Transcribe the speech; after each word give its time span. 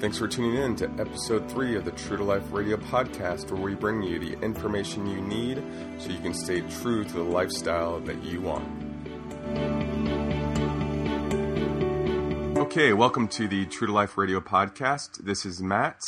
Thanks 0.00 0.16
for 0.18 0.28
tuning 0.28 0.54
in 0.62 0.76
to 0.76 0.84
episode 0.98 1.50
three 1.50 1.74
of 1.76 1.84
the 1.84 1.90
True 1.90 2.16
to 2.16 2.22
Life 2.22 2.44
Radio 2.52 2.76
podcast, 2.76 3.50
where 3.50 3.60
we 3.60 3.74
bring 3.74 4.02
you 4.02 4.18
the 4.20 4.38
information 4.44 5.06
you 5.08 5.20
need 5.20 5.62
so 5.98 6.10
you 6.10 6.20
can 6.20 6.32
stay 6.34 6.60
true 6.80 7.02
to 7.04 7.12
the 7.12 7.22
lifestyle 7.22 7.98
that 8.00 8.22
you 8.22 8.40
want. 8.40 8.64
Okay, 12.58 12.92
welcome 12.92 13.26
to 13.28 13.48
the 13.48 13.66
True 13.66 13.88
to 13.88 13.92
Life 13.92 14.16
Radio 14.16 14.40
podcast. 14.40 15.24
This 15.24 15.44
is 15.44 15.60
Matt, 15.60 16.00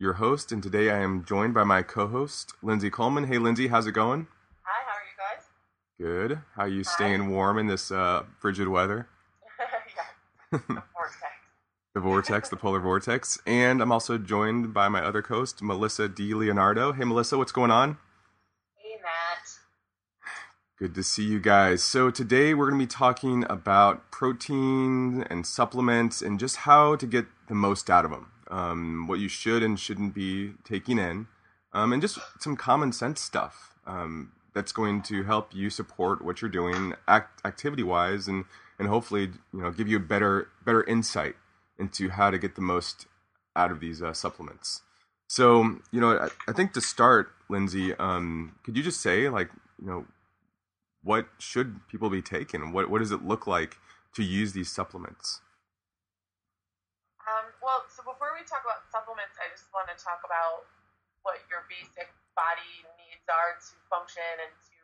your 0.00 0.14
host, 0.14 0.50
and 0.50 0.60
today 0.60 0.90
I 0.90 0.98
am 0.98 1.24
joined 1.24 1.54
by 1.54 1.62
my 1.64 1.82
co 1.82 2.08
host, 2.08 2.54
Lindsay 2.62 2.90
Coleman. 2.90 3.28
Hey, 3.28 3.38
Lindsay, 3.38 3.68
how's 3.68 3.86
it 3.86 3.92
going? 3.92 4.26
Hi, 4.62 4.84
how 4.84 4.96
are 4.96 5.04
you 5.04 5.16
guys? 5.36 5.46
Good. 6.28 6.40
How 6.56 6.62
are 6.62 6.68
you 6.68 6.82
Hi. 6.84 6.92
staying 6.92 7.28
warm 7.30 7.58
in 7.58 7.68
this 7.68 7.92
uh, 7.92 8.24
frigid 8.40 8.66
weather? 8.66 9.06
yeah, 10.52 10.58
the 11.98 12.02
vortex. 12.02 12.48
The 12.48 12.56
polar 12.56 12.78
vortex. 12.78 13.40
And 13.44 13.82
I'm 13.82 13.90
also 13.90 14.18
joined 14.18 14.72
by 14.72 14.88
my 14.88 15.02
other 15.02 15.20
host, 15.22 15.62
Melissa 15.62 16.08
D. 16.08 16.32
Leonardo. 16.32 16.92
Hey, 16.92 17.04
Melissa, 17.04 17.36
what's 17.36 17.50
going 17.50 17.72
on? 17.72 17.98
Hey, 18.76 18.94
Matt. 19.02 19.48
Good 20.78 20.94
to 20.94 21.02
see 21.02 21.24
you 21.24 21.40
guys. 21.40 21.82
So, 21.82 22.10
today 22.10 22.54
we're 22.54 22.70
going 22.70 22.80
to 22.80 22.86
be 22.86 22.88
talking 22.88 23.44
about 23.50 24.12
protein 24.12 25.24
and 25.28 25.44
supplements 25.44 26.22
and 26.22 26.38
just 26.38 26.58
how 26.58 26.94
to 26.94 27.04
get 27.04 27.26
the 27.48 27.54
most 27.54 27.90
out 27.90 28.04
of 28.04 28.12
them. 28.12 28.30
Um, 28.48 29.06
what 29.08 29.18
you 29.18 29.28
should 29.28 29.64
and 29.64 29.78
shouldn't 29.78 30.14
be 30.14 30.52
taking 30.64 30.98
in, 30.98 31.26
um, 31.72 31.92
and 31.92 32.00
just 32.00 32.18
some 32.38 32.56
common 32.56 32.92
sense 32.92 33.20
stuff 33.20 33.74
um, 33.86 34.30
that's 34.54 34.70
going 34.72 35.02
to 35.02 35.24
help 35.24 35.52
you 35.52 35.68
support 35.68 36.24
what 36.24 36.40
you're 36.40 36.50
doing 36.50 36.94
act- 37.08 37.44
activity 37.44 37.82
wise 37.82 38.26
and, 38.26 38.46
and 38.78 38.88
hopefully 38.88 39.32
you 39.52 39.60
know 39.60 39.70
give 39.70 39.86
you 39.86 39.98
a 39.98 40.00
better 40.00 40.48
better 40.64 40.82
insight 40.84 41.36
into 41.78 42.10
how 42.10 42.30
to 42.30 42.38
get 42.38 42.54
the 42.54 42.60
most 42.60 43.06
out 43.56 43.70
of 43.70 43.80
these 43.80 44.02
uh, 44.02 44.12
supplements. 44.12 44.82
So, 45.28 45.78
you 45.92 46.00
know, 46.00 46.18
I, 46.18 46.28
I 46.48 46.52
think 46.52 46.72
to 46.72 46.80
start, 46.80 47.30
Lindsay, 47.48 47.94
um, 47.94 48.56
could 48.64 48.76
you 48.76 48.82
just 48.82 49.00
say, 49.00 49.28
like, 49.28 49.50
you 49.80 49.86
know, 49.86 50.06
what 51.02 51.28
should 51.38 51.86
people 51.88 52.10
be 52.10 52.22
taking? 52.22 52.72
What 52.72 52.90
what 52.90 52.98
does 52.98 53.12
it 53.12 53.24
look 53.24 53.46
like 53.46 53.76
to 54.14 54.22
use 54.22 54.52
these 54.52 54.70
supplements? 54.70 55.40
Um, 57.28 57.52
well, 57.62 57.84
so 57.92 58.02
before 58.02 58.32
we 58.32 58.42
talk 58.48 58.64
about 58.64 58.88
supplements, 58.88 59.36
I 59.36 59.52
just 59.52 59.68
want 59.70 59.92
to 59.92 59.96
talk 60.00 60.24
about 60.24 60.64
what 61.22 61.44
your 61.52 61.68
basic 61.68 62.08
body 62.32 62.72
needs 62.96 63.26
are 63.28 63.60
to 63.60 63.74
function 63.92 64.24
and 64.40 64.52
to, 64.72 64.76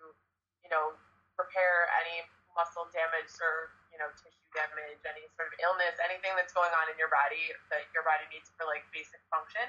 you 0.60 0.70
know, 0.70 0.92
repair 1.41 1.88
any 2.04 2.22
muscle 2.55 2.86
damage 2.94 3.30
or, 3.42 3.74
you 3.91 3.98
know, 3.98 4.08
tissue 4.19 4.50
damage, 4.55 5.02
any 5.06 5.27
sort 5.34 5.50
of 5.50 5.55
illness, 5.62 5.98
anything 6.02 6.33
that's 6.38 6.55
going 6.55 6.70
on 6.70 6.86
in 6.91 6.97
your 6.98 7.10
body 7.10 7.50
that 7.70 7.86
your 7.91 8.06
body 8.06 8.24
needs 8.30 8.50
for 8.55 8.66
like 8.66 8.86
basic 8.94 9.20
function. 9.30 9.66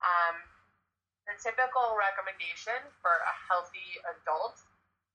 Um, 0.00 0.40
the 1.28 1.36
typical 1.36 1.92
recommendation 1.94 2.80
for 3.04 3.12
a 3.12 3.34
healthy 3.52 4.00
adult 4.16 4.56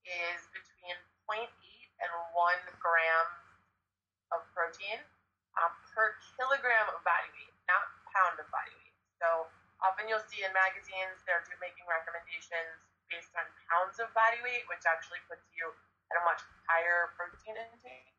is 0.05 0.45
between 0.53 0.97
0.8 1.25 1.49
and 1.49 2.11
1 2.37 2.81
gram 2.81 3.27
of 4.29 4.45
protein 4.53 5.01
um, 5.57 5.73
per 5.93 6.17
kilogram 6.37 6.89
of 6.93 7.01
body 7.01 7.29
weight, 7.33 7.53
not 7.69 7.89
pound 8.13 8.37
of 8.37 8.45
body 8.53 8.73
weight. 8.77 8.95
So 9.17 9.49
often 9.81 10.05
you'll 10.05 10.25
see 10.29 10.45
in 10.45 10.53
magazines 10.53 11.21
they're 11.25 11.41
making 11.57 11.85
recommendations 11.89 12.77
based 13.09 13.33
on 13.37 13.45
pounds 13.69 13.97
of 14.01 14.09
body 14.17 14.41
weight, 14.41 14.65
which 14.69 14.85
actually 14.89 15.21
puts 15.29 15.45
you 15.53 15.73
at 16.13 16.21
a 16.21 16.23
much 16.29 16.45
higher 16.69 17.09
protein 17.17 17.57
intake. 17.57 18.13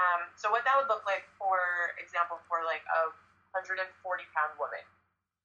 Um, 0.00 0.32
so 0.32 0.48
what 0.48 0.64
that 0.64 0.80
would 0.80 0.88
look 0.88 1.04
like, 1.04 1.28
for 1.36 1.92
example, 2.00 2.40
for 2.48 2.64
like 2.64 2.86
a 2.88 3.12
140 3.52 3.84
pound 4.32 4.52
woman. 4.56 4.86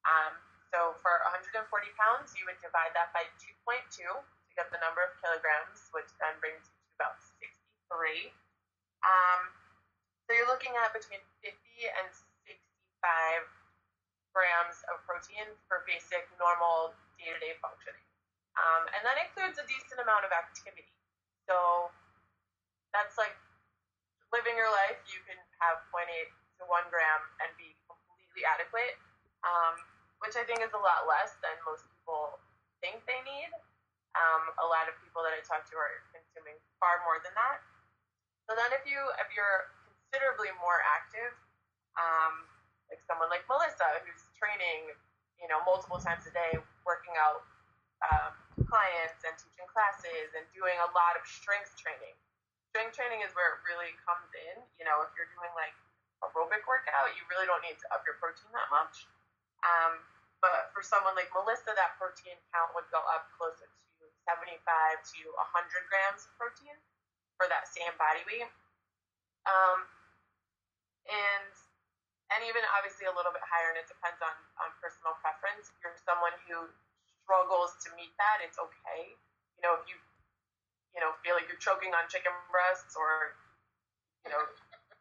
Um, 0.08 0.40
so 0.72 0.95
for 1.03 1.20
140 1.28 1.59
pounds, 2.00 2.31
you 2.40 2.48
would 2.48 2.58
divide 2.64 2.95
that 2.95 3.12
by 3.12 3.28
2.2 3.68 4.00
to 4.00 4.52
get 4.56 4.72
the 4.72 4.80
number 4.80 5.03
of 5.03 5.12
kilograms, 5.19 5.91
which 5.91 6.07
then 6.24 6.40
brings 6.40 6.63
you 6.63 6.72
to 6.72 6.91
about 7.03 7.19
63. 7.19 8.31
Um, 9.03 9.41
so 10.24 10.31
you're 10.31 10.47
looking 10.47 10.74
at 10.80 10.96
between 10.96 11.19
50 11.44 11.52
and 12.00 12.07
65 12.47 13.44
grams 14.34 14.81
of 14.90 14.97
protein 15.06 15.46
for 15.69 15.86
basic, 15.86 16.25
normal, 16.41 16.97
day-to-day 17.19 17.53
functioning. 17.62 18.02
Um, 18.57 18.90
and 18.97 19.02
that 19.06 19.18
includes 19.18 19.57
a 19.57 19.66
decent 19.66 20.02
amount 20.02 20.25
of 20.25 20.34
activity. 20.34 20.90
So 21.50 21.90
that's 22.96 23.18
like 23.20 23.36
living 24.31 24.56
your 24.56 24.70
life. 24.70 25.02
You 25.09 25.22
can 25.28 25.38
have 25.62 25.84
0.8 25.92 26.08
to 26.09 26.64
1 26.66 26.94
gram 26.94 27.22
and 27.44 27.50
be 27.59 27.74
completely 27.86 28.44
adequate, 28.48 28.96
um, 29.46 29.76
which 30.24 30.38
I 30.38 30.46
think 30.48 30.64
is 30.64 30.74
a 30.74 30.81
lot 30.81 31.06
less 31.09 31.36
than 31.44 31.54
most 31.68 31.86
people 31.90 32.40
think 32.81 33.04
they 33.06 33.20
need. 33.26 33.52
Um, 34.14 34.54
a 34.62 34.68
lot 34.70 34.86
of 34.86 34.94
people 35.02 35.26
that 35.26 35.34
I 35.34 35.42
talk 35.42 35.66
to 35.70 35.76
are 35.76 36.06
consuming 36.14 36.58
far 36.78 37.02
more 37.02 37.18
than 37.26 37.34
that. 37.34 37.66
So 38.46 38.54
then, 38.54 38.70
if 38.75 38.86
you 38.86 39.00
if 39.18 39.34
you're 39.34 39.74
considerably 39.90 40.54
more 40.62 40.86
active, 40.86 41.34
um, 41.98 42.46
like 42.94 43.02
someone 43.10 43.31
like 43.34 43.42
Melissa 43.50 44.04
who's 44.06 44.30
training, 44.38 44.94
you 45.42 45.50
know, 45.50 45.66
multiple 45.66 45.98
times 45.98 46.30
a 46.30 46.34
day, 46.36 46.62
working 46.86 47.18
out 47.18 47.42
um, 48.06 48.34
clients 48.70 49.24
and 49.25 49.34
classes 49.73 50.31
and 50.38 50.45
doing 50.53 50.78
a 50.79 50.89
lot 50.94 51.17
of 51.17 51.25
strength 51.25 51.73
training. 51.75 52.13
Strength 52.72 52.94
training 52.97 53.22
is 53.25 53.34
where 53.34 53.57
it 53.57 53.59
really 53.66 53.91
comes 54.06 54.29
in. 54.53 54.61
You 54.78 54.85
know, 54.85 55.01
if 55.03 55.11
you're 55.17 55.29
doing 55.34 55.51
like 55.57 55.73
aerobic 56.23 56.63
workout, 56.69 57.11
you 57.17 57.25
really 57.28 57.50
don't 57.50 57.61
need 57.66 57.78
to 57.81 57.88
up 57.91 58.06
your 58.06 58.17
protein 58.22 58.50
that 58.53 58.69
much. 58.69 59.09
Um, 59.66 60.00
but 60.39 60.72
for 60.72 60.85
someone 60.85 61.17
like 61.17 61.31
Melissa, 61.33 61.73
that 61.73 61.97
protein 62.00 62.35
count 62.53 62.72
would 62.78 62.88
go 62.94 63.01
up 63.12 63.28
closer 63.35 63.67
to 63.67 64.03
75 64.28 64.59
to 64.59 65.22
100 65.31 65.91
grams 65.91 66.28
of 66.28 66.31
protein 66.39 66.75
for 67.35 67.50
that 67.51 67.67
same 67.67 67.91
body 68.00 68.23
weight. 68.29 68.50
Um, 69.44 69.88
and 71.09 71.51
and 72.31 72.41
even 72.50 72.66
obviously 72.73 73.06
a 73.06 73.13
little 73.13 73.29
bit 73.29 73.45
higher, 73.45 73.69
and 73.69 73.78
it 73.78 73.85
depends 73.85 74.17
on, 74.23 74.33
on 74.57 74.73
personal 74.81 75.13
preference. 75.22 75.69
If 75.69 75.78
you're 75.85 75.94
someone 76.01 76.33
who 76.50 76.66
struggles 77.22 77.78
to 77.85 77.94
meet 77.94 78.09
that, 78.17 78.41
it's 78.41 78.57
okay. 78.57 79.13
You 79.59 79.64
know, 79.66 79.74
if 79.80 79.86
you 79.88 79.97
you 80.96 81.02
know 81.02 81.14
feel 81.25 81.34
like 81.38 81.47
you're 81.50 81.62
choking 81.62 81.94
on 81.96 82.06
chicken 82.09 82.34
breasts, 82.53 82.94
or 82.97 83.38
you 84.25 84.31
know, 84.31 84.44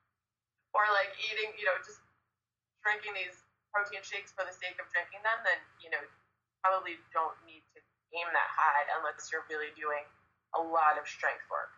or 0.76 0.84
like 0.96 1.12
eating, 1.20 1.52
you 1.58 1.66
know, 1.66 1.76
just 1.82 2.00
drinking 2.82 3.14
these 3.14 3.36
protein 3.72 4.02
shakes 4.04 4.34
for 4.34 4.44
the 4.44 4.54
sake 4.54 4.76
of 4.76 4.86
drinking 4.92 5.22
them, 5.24 5.38
then 5.46 5.58
you 5.80 5.90
know, 5.90 6.02
probably 6.64 6.98
don't 7.14 7.36
need 7.46 7.64
to 7.74 7.80
aim 8.12 8.28
that 8.32 8.50
high 8.52 8.84
unless 9.00 9.28
you're 9.32 9.44
really 9.48 9.72
doing 9.72 10.04
a 10.54 10.60
lot 10.60 11.00
of 11.00 11.08
strength 11.08 11.44
work. 11.48 11.72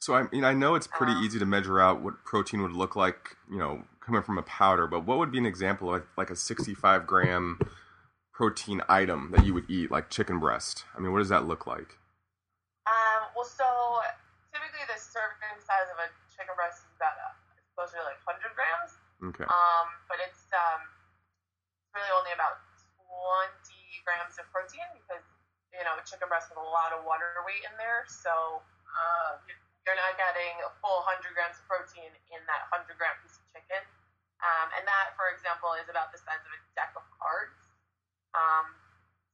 So 0.00 0.14
I 0.14 0.28
mean, 0.30 0.44
I 0.44 0.54
know 0.54 0.74
it's 0.74 0.86
pretty 0.86 1.12
Um, 1.12 1.24
easy 1.24 1.38
to 1.38 1.46
measure 1.46 1.80
out 1.80 2.00
what 2.00 2.24
protein 2.24 2.62
would 2.62 2.72
look 2.72 2.94
like, 2.94 3.36
you 3.50 3.58
know, 3.58 3.84
coming 4.00 4.22
from 4.22 4.38
a 4.38 4.42
powder. 4.42 4.86
But 4.86 5.00
what 5.04 5.18
would 5.18 5.32
be 5.32 5.38
an 5.38 5.46
example 5.46 5.92
of 5.94 6.04
like 6.16 6.30
a 6.30 6.36
65 6.36 7.06
gram 7.06 7.58
protein 8.38 8.78
item 8.86 9.34
that 9.34 9.42
you 9.42 9.50
would 9.50 9.66
eat, 9.66 9.90
like 9.90 10.14
chicken 10.14 10.38
breast? 10.38 10.86
I 10.94 11.02
mean, 11.02 11.10
what 11.10 11.18
does 11.18 11.34
that 11.34 11.50
look 11.50 11.66
like? 11.66 11.98
Um, 12.86 13.26
well, 13.34 13.42
so 13.42 13.66
typically 14.54 14.86
the 14.86 14.94
serving 14.94 15.58
size 15.58 15.90
of 15.90 15.98
a 15.98 16.06
chicken 16.30 16.54
breast 16.54 16.86
is 16.86 16.94
about 16.94 17.18
uh, 17.18 17.34
it's 17.58 17.66
closer 17.74 17.98
to 17.98 18.06
like 18.06 18.22
100 18.22 18.54
grams. 18.54 18.94
Okay. 19.34 19.42
Um, 19.42 19.86
but 20.06 20.22
it's 20.22 20.46
um, 20.54 20.86
really 21.90 22.14
only 22.14 22.30
about 22.30 22.62
20 23.10 24.06
grams 24.06 24.38
of 24.38 24.46
protein 24.54 24.86
because 25.02 25.26
you 25.74 25.82
know 25.82 25.98
chicken 26.06 26.30
breast 26.30 26.54
has 26.54 26.62
a 26.62 26.62
lot 26.62 26.94
of 26.94 27.02
water 27.02 27.42
weight 27.42 27.66
in 27.66 27.74
there, 27.74 28.06
so 28.06 28.62
uh, 28.86 29.34
you're 29.82 29.98
not 29.98 30.14
getting 30.14 30.54
a 30.62 30.70
full 30.78 31.02
100 31.10 31.26
grams 31.34 31.58
of 31.58 31.66
protein 31.66 32.14
in 32.30 32.40
that 32.46 32.70
100 32.70 32.86
gram 32.94 33.18
piece 33.26 33.42
of 33.42 33.50
chicken. 33.50 33.82
Um, 34.38 34.70
and 34.78 34.86
that, 34.86 35.18
for 35.18 35.26
example, 35.34 35.74
is 35.74 35.90
about 35.90 36.14
the 36.14 36.22
size 36.22 36.38
of 36.38 36.54
a 36.54 36.60
deck 36.78 36.94
of 36.94 37.02
cards. 37.18 37.57
Um, 38.38 38.70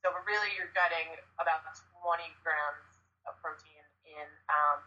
so 0.00 0.12
really, 0.24 0.48
you're 0.56 0.72
getting 0.72 1.12
about 1.36 1.60
20 2.00 2.24
grams 2.40 2.88
of 3.28 3.36
protein 3.44 3.84
in, 4.08 4.28
um, 4.48 4.80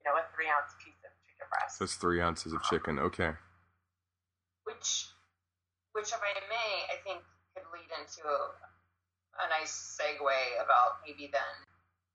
you 0.00 0.04
know, 0.08 0.16
a 0.16 0.24
three 0.32 0.48
ounce 0.48 0.72
piece 0.80 0.96
of 1.04 1.12
chicken 1.28 1.48
breast. 1.52 1.76
That's 1.80 1.96
three 2.00 2.20
ounces 2.20 2.52
of 2.56 2.64
chicken. 2.64 2.96
Okay. 2.98 3.36
which 4.64 5.08
which 5.92 6.12
if 6.12 6.20
I 6.20 6.32
may, 6.48 6.72
I 6.92 7.00
think 7.04 7.24
could 7.56 7.64
lead 7.72 7.88
into 7.96 8.20
a, 8.28 8.40
a 9.40 9.46
nice 9.48 9.96
segue 9.96 10.36
about 10.60 11.00
maybe 11.06 11.32
then 11.32 11.54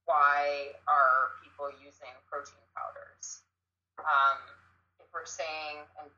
why 0.06 0.70
are 0.86 1.34
people 1.42 1.70
using 1.82 2.14
protein 2.30 2.62
powders? 2.78 3.42
Um, 3.98 4.38
if 5.02 5.10
we're 5.14 5.26
saying, 5.26 5.82
and 5.98 6.10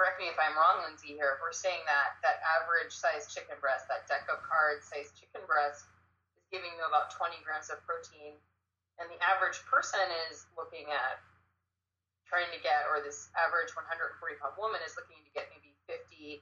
correct 0.00 0.16
me 0.16 0.32
if 0.32 0.40
I'm 0.40 0.56
wrong, 0.56 0.80
Lindsay, 0.88 1.12
here, 1.12 1.36
if 1.36 1.44
we're 1.44 1.52
saying 1.52 1.84
that 1.84 2.16
that 2.24 2.40
average 2.40 2.88
size 2.88 3.28
chicken 3.28 3.60
breast, 3.60 3.84
that 3.92 4.08
deck 4.08 4.24
of 4.32 4.40
cards 4.40 4.88
size 4.88 5.12
chicken 5.12 5.44
breast 5.44 5.84
is 6.40 6.48
giving 6.48 6.72
you 6.72 6.84
about 6.88 7.12
20 7.12 7.36
grams 7.44 7.68
of 7.68 7.76
protein, 7.84 8.40
and 8.96 9.12
the 9.12 9.20
average 9.20 9.60
person 9.68 10.00
is 10.32 10.48
looking 10.56 10.88
at 10.88 11.20
trying 12.24 12.48
to 12.48 12.56
get, 12.64 12.88
or 12.88 13.04
this 13.04 13.28
average 13.36 13.76
140 13.76 14.40
pound 14.40 14.56
woman 14.56 14.80
is 14.88 14.96
looking 14.96 15.20
to 15.20 15.28
get 15.36 15.52
maybe 15.52 15.76
50 15.84 16.40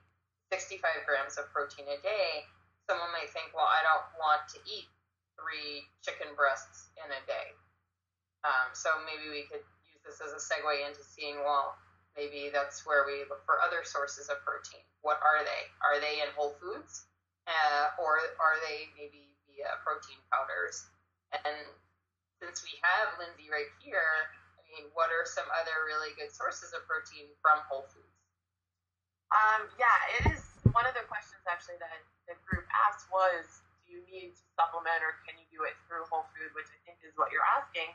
65 0.55 1.05
grams 1.05 1.37
of 1.37 1.51
protein 1.53 1.85
a 1.91 1.99
day, 2.01 2.47
someone 2.89 3.13
might 3.13 3.29
think, 3.35 3.53
well, 3.53 3.69
I 3.69 3.85
don't 3.85 4.09
want 4.17 4.49
to 4.55 4.59
eat 4.65 4.89
three 5.37 5.85
chicken 6.01 6.33
breasts 6.39 6.89
in 6.97 7.05
a 7.05 7.21
day. 7.29 7.53
Um, 8.49 8.73
so 8.73 8.97
maybe 9.05 9.29
we 9.29 9.45
could 9.45 9.61
use 9.93 10.01
this 10.07 10.25
as 10.25 10.33
a 10.33 10.41
segue 10.41 10.73
into 10.89 11.05
seeing, 11.05 11.37
well, 11.45 11.77
maybe 12.19 12.51
that's 12.51 12.83
where 12.83 13.07
we 13.07 13.23
look 13.31 13.47
for 13.47 13.63
other 13.63 13.87
sources 13.87 14.27
of 14.27 14.43
protein. 14.43 14.83
What 15.07 15.23
are 15.23 15.47
they? 15.47 15.63
Are 15.87 16.03
they 16.03 16.19
in 16.19 16.35
whole 16.35 16.59
foods? 16.59 17.07
Uh, 17.47 17.95
or 18.03 18.19
are 18.43 18.59
they 18.67 18.91
maybe 18.99 19.31
via 19.47 19.79
protein 19.87 20.19
powders? 20.35 20.91
And 21.31 21.63
since 22.43 22.67
we 22.67 22.75
have 22.83 23.15
Lindsay 23.23 23.47
right 23.47 23.71
here, 23.79 24.35
I 24.59 24.67
mean, 24.67 24.91
what 24.99 25.15
are 25.15 25.23
some 25.23 25.47
other 25.55 25.87
really 25.87 26.11
good 26.19 26.35
sources 26.35 26.75
of 26.75 26.83
protein 26.91 27.31
from 27.39 27.63
whole 27.71 27.87
foods? 27.87 28.19
Um, 29.31 29.71
yeah, 29.79 29.97
it 30.19 30.23
is 30.35 30.43
one 30.75 30.85
of 30.85 30.93
the 30.99 31.07
questions 31.07 31.47
actually 31.47 31.79
that 31.79 32.03
the 32.27 32.37
group 32.45 32.67
asked 32.91 33.09
was, 33.09 33.63
do 33.87 33.97
you 33.97 34.05
need 34.11 34.37
to 34.37 34.45
supplement 34.59 35.01
or 35.01 35.17
can 35.25 35.39
you 35.41 35.49
do 35.49 35.65
it 35.65 35.79
through 35.87 36.05
whole 36.11 36.29
food, 36.37 36.53
which 36.53 36.69
I 36.69 36.79
think 36.85 37.01
is 37.07 37.17
what 37.17 37.33
you're 37.33 37.47
asking. 37.57 37.89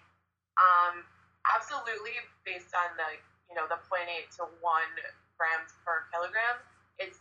Um, 0.58 1.06
absolutely, 1.50 2.18
based 2.46 2.74
on 2.74 2.94
the 2.98 3.22
you 3.50 3.56
know 3.56 3.68
the 3.68 3.80
0.8 3.90 4.08
to 4.40 4.48
1 4.48 5.38
grams 5.38 5.72
per 5.84 6.08
kilogram, 6.14 6.58
it's 6.98 7.20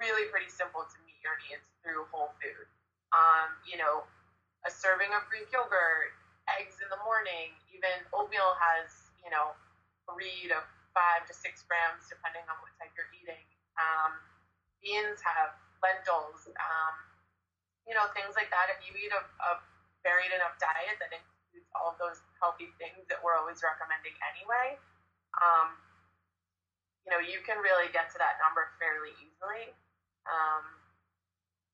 really 0.00 0.26
pretty 0.32 0.50
simple 0.50 0.82
to 0.82 0.96
meet 1.06 1.18
your 1.22 1.36
needs 1.46 1.66
through 1.82 2.08
whole 2.10 2.34
food. 2.42 2.66
Um, 3.12 3.54
you 3.68 3.76
know, 3.76 4.08
a 4.64 4.70
serving 4.72 5.12
of 5.12 5.26
Greek 5.28 5.50
yogurt, 5.52 6.16
eggs 6.58 6.80
in 6.80 6.88
the 6.88 7.00
morning, 7.04 7.54
even 7.70 7.92
oatmeal 8.10 8.56
has 8.58 9.12
you 9.22 9.30
know 9.30 9.54
three 10.08 10.50
to 10.50 10.58
five 10.92 11.24
to 11.28 11.34
six 11.34 11.64
grams 11.64 12.08
depending 12.08 12.44
on 12.48 12.56
what 12.60 12.72
type 12.76 12.92
you're 12.96 13.10
eating. 13.16 13.42
Um, 13.80 14.20
beans 14.84 15.22
have 15.24 15.56
lentils, 15.80 16.46
um, 16.58 16.94
you 17.88 17.94
know, 17.96 18.06
things 18.12 18.36
like 18.36 18.52
that. 18.52 18.70
If 18.70 18.84
you 18.84 18.92
eat 18.94 19.10
a, 19.10 19.22
a 19.22 19.50
varied 20.04 20.30
enough 20.34 20.58
diet 20.60 20.98
that 21.00 21.10
includes 21.10 21.68
all 21.74 21.94
of 21.94 21.98
those 21.98 22.20
healthy 22.38 22.70
things 22.76 23.02
that 23.08 23.18
we're 23.22 23.34
always 23.38 23.62
recommending 23.64 24.14
anyway, 24.22 24.76
um, 25.40 25.72
you 27.06 27.10
know, 27.10 27.20
you 27.22 27.42
can 27.42 27.58
really 27.58 27.90
get 27.90 28.12
to 28.14 28.18
that 28.20 28.38
number 28.38 28.70
fairly 28.78 29.14
easily. 29.18 29.72
Um, 30.28 30.64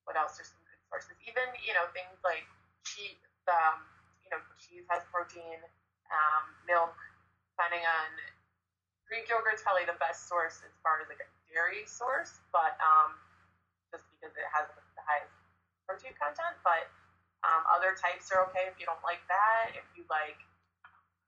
what 0.09 0.17
else 0.17 0.41
are 0.41 0.47
some 0.47 0.61
good 0.65 0.81
sources? 0.89 1.17
Even, 1.29 1.45
you 1.61 1.73
know, 1.77 1.85
things 1.93 2.17
like 2.25 2.47
cheese, 2.81 3.19
um, 3.45 3.85
you 4.25 4.29
know, 4.33 4.41
cheese 4.57 4.85
has 4.89 5.05
protein, 5.13 5.61
um, 6.09 6.43
milk, 6.65 6.97
depending 7.53 7.85
on 7.85 8.09
Greek 9.05 9.29
yogurt's 9.29 9.61
probably 9.61 9.85
the 9.85 9.97
best 10.01 10.29
source 10.29 10.61
as 10.65 10.73
far 10.81 11.01
as 11.01 11.09
like 11.09 11.21
a 11.21 11.29
dairy 11.49 11.85
source, 11.85 12.41
but 12.49 12.77
um, 12.81 13.17
just 13.93 14.05
because 14.17 14.33
it 14.33 14.45
has 14.49 14.65
the 14.69 15.03
highest 15.05 15.33
protein 15.85 16.13
content. 16.17 16.57
But 16.65 16.89
um, 17.45 17.65
other 17.69 17.93
types 17.97 18.33
are 18.33 18.49
okay 18.49 18.69
if 18.69 18.77
you 18.81 18.89
don't 18.89 19.01
like 19.05 19.21
that. 19.29 19.77
If 19.77 19.85
you 19.93 20.05
like, 20.09 20.37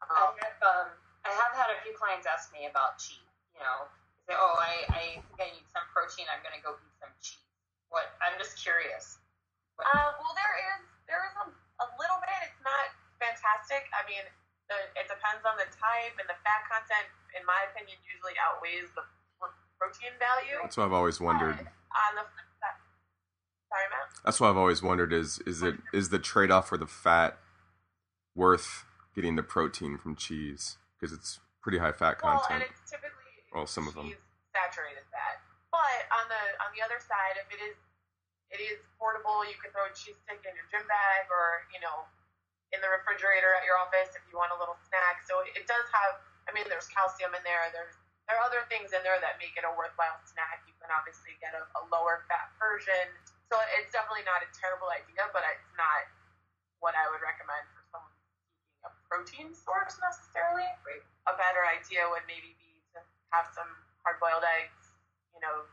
um, 0.09 0.33
I, 0.37 0.45
have, 0.45 0.61
um, 0.61 0.89
I 1.25 1.31
have 1.37 1.53
had 1.53 1.69
a 1.69 1.77
few 1.85 1.93
clients 1.93 2.25
ask 2.25 2.49
me 2.49 2.65
about 2.65 2.97
cheese. 2.97 3.21
You 3.53 3.61
know, 3.61 3.85
say, 4.25 4.33
"Oh, 4.33 4.55
I, 4.57 4.73
I 4.89 5.03
think 5.21 5.37
I 5.37 5.49
need 5.53 5.67
some 5.69 5.85
protein. 5.93 6.25
I'm 6.31 6.41
going 6.41 6.57
to 6.57 6.63
go 6.63 6.77
eat 6.77 6.95
some 6.97 7.13
cheese." 7.21 7.45
What? 7.93 8.15
I'm 8.23 8.37
just 8.41 8.57
curious. 8.57 9.21
What, 9.77 9.85
uh, 9.91 10.17
well, 10.17 10.33
there 10.33 10.55
is 10.73 10.81
there 11.05 11.21
is 11.29 11.35
a, 11.37 11.45
a 11.51 11.87
little 12.01 12.19
bit. 12.23 12.39
It's 12.49 12.61
not 12.65 12.89
fantastic. 13.21 13.85
I 13.93 14.01
mean, 14.09 14.25
the, 14.71 14.77
it 14.97 15.05
depends 15.05 15.45
on 15.45 15.59
the 15.61 15.69
type 15.69 16.15
and 16.17 16.25
the 16.25 16.37
fat 16.41 16.65
content. 16.65 17.05
In 17.37 17.45
my 17.45 17.69
opinion, 17.69 17.99
usually 18.07 18.35
outweighs 18.41 18.89
the 18.97 19.05
protein 19.77 20.13
value. 20.17 20.57
That's 20.61 20.77
what 20.77 20.89
I've 20.89 20.97
always 20.97 21.21
wondered. 21.21 21.57
on 21.57 22.11
the 22.17 22.25
sorry, 23.69 23.87
Matt. 23.93 24.09
That's 24.25 24.39
what 24.41 24.49
I've 24.49 24.57
always 24.57 24.81
wondered: 24.81 25.13
is 25.13 25.39
is 25.45 25.61
it 25.61 25.77
is 25.93 26.09
the 26.09 26.19
trade 26.19 26.49
off 26.49 26.67
for 26.69 26.77
the 26.77 26.87
fat 26.87 27.37
worth 28.35 28.85
getting 29.13 29.35
the 29.35 29.43
protein 29.43 29.97
from 29.97 30.15
cheese 30.15 30.77
because 31.01 31.17
it's 31.17 31.41
pretty 31.65 31.81
high 31.81 31.91
fat 31.91 32.21
content? 32.21 32.45
Well, 32.45 32.61
and 32.61 32.61
it's 32.61 32.85
typically 32.85 33.33
well, 33.49 33.65
some 33.65 33.89
of 33.89 33.97
them 33.97 34.13
saturated 34.53 35.01
fat. 35.09 35.41
But 35.73 36.05
on 36.13 36.29
the 36.29 36.43
on 36.61 36.69
the 36.77 36.85
other 36.85 37.01
side, 37.01 37.41
if 37.41 37.49
it 37.49 37.57
is 37.57 37.75
it 38.53 38.61
is 38.61 38.77
portable, 39.01 39.41
you 39.49 39.57
can 39.57 39.73
throw 39.73 39.89
a 39.89 39.93
cheese 39.97 40.21
stick 40.21 40.45
in 40.45 40.53
your 40.53 40.69
gym 40.69 40.85
bag, 40.85 41.25
or 41.33 41.65
you 41.73 41.81
know, 41.81 42.05
in 42.69 42.79
the 42.85 42.91
refrigerator 42.93 43.57
at 43.57 43.65
your 43.65 43.81
office 43.81 44.13
if 44.13 44.21
you 44.29 44.37
want 44.37 44.53
a 44.53 44.59
little 44.61 44.77
snack. 44.85 45.25
So 45.25 45.41
it 45.41 45.65
does 45.65 45.89
have. 45.89 46.21
I 46.45 46.53
mean, 46.53 46.69
there's 46.69 46.89
calcium 46.93 47.33
in 47.33 47.41
there. 47.41 47.73
There's 47.73 47.97
there 48.29 48.37
are 48.37 48.45
other 48.45 48.61
things 48.69 48.93
in 48.93 49.01
there 49.01 49.17
that 49.17 49.41
make 49.41 49.57
it 49.57 49.65
a 49.65 49.73
worthwhile 49.73 50.21
snack. 50.29 50.61
You 50.69 50.77
can 50.77 50.93
obviously 50.93 51.33
get 51.41 51.57
a, 51.57 51.65
a 51.81 51.81
lower 51.89 52.27
fat 52.29 52.53
version. 52.61 53.09
So 53.49 53.59
it's 53.75 53.91
definitely 53.91 54.23
not 54.23 54.39
a 54.45 54.49
terrible 54.55 54.87
idea, 54.87 55.27
but 55.35 55.43
it's 55.43 55.73
not 55.75 56.07
what 56.79 56.95
I 56.95 57.07
would 57.11 57.19
recommend 57.19 57.67
for 57.75 57.80
someone 57.80 57.80
seeking 57.80 57.80
a 57.80 57.80
protein 59.11 59.51
source 59.51 59.99
necessarily. 59.99 60.63
A 61.27 61.35
better 61.35 61.67
idea 61.67 62.07
would 62.07 62.23
maybe 62.31 62.55
be 62.55 62.79
to 62.95 63.03
have 63.35 63.51
some 63.51 63.67
hard-boiled 64.07 64.47
eggs, 64.63 64.95
you 65.35 65.43
know, 65.43 65.67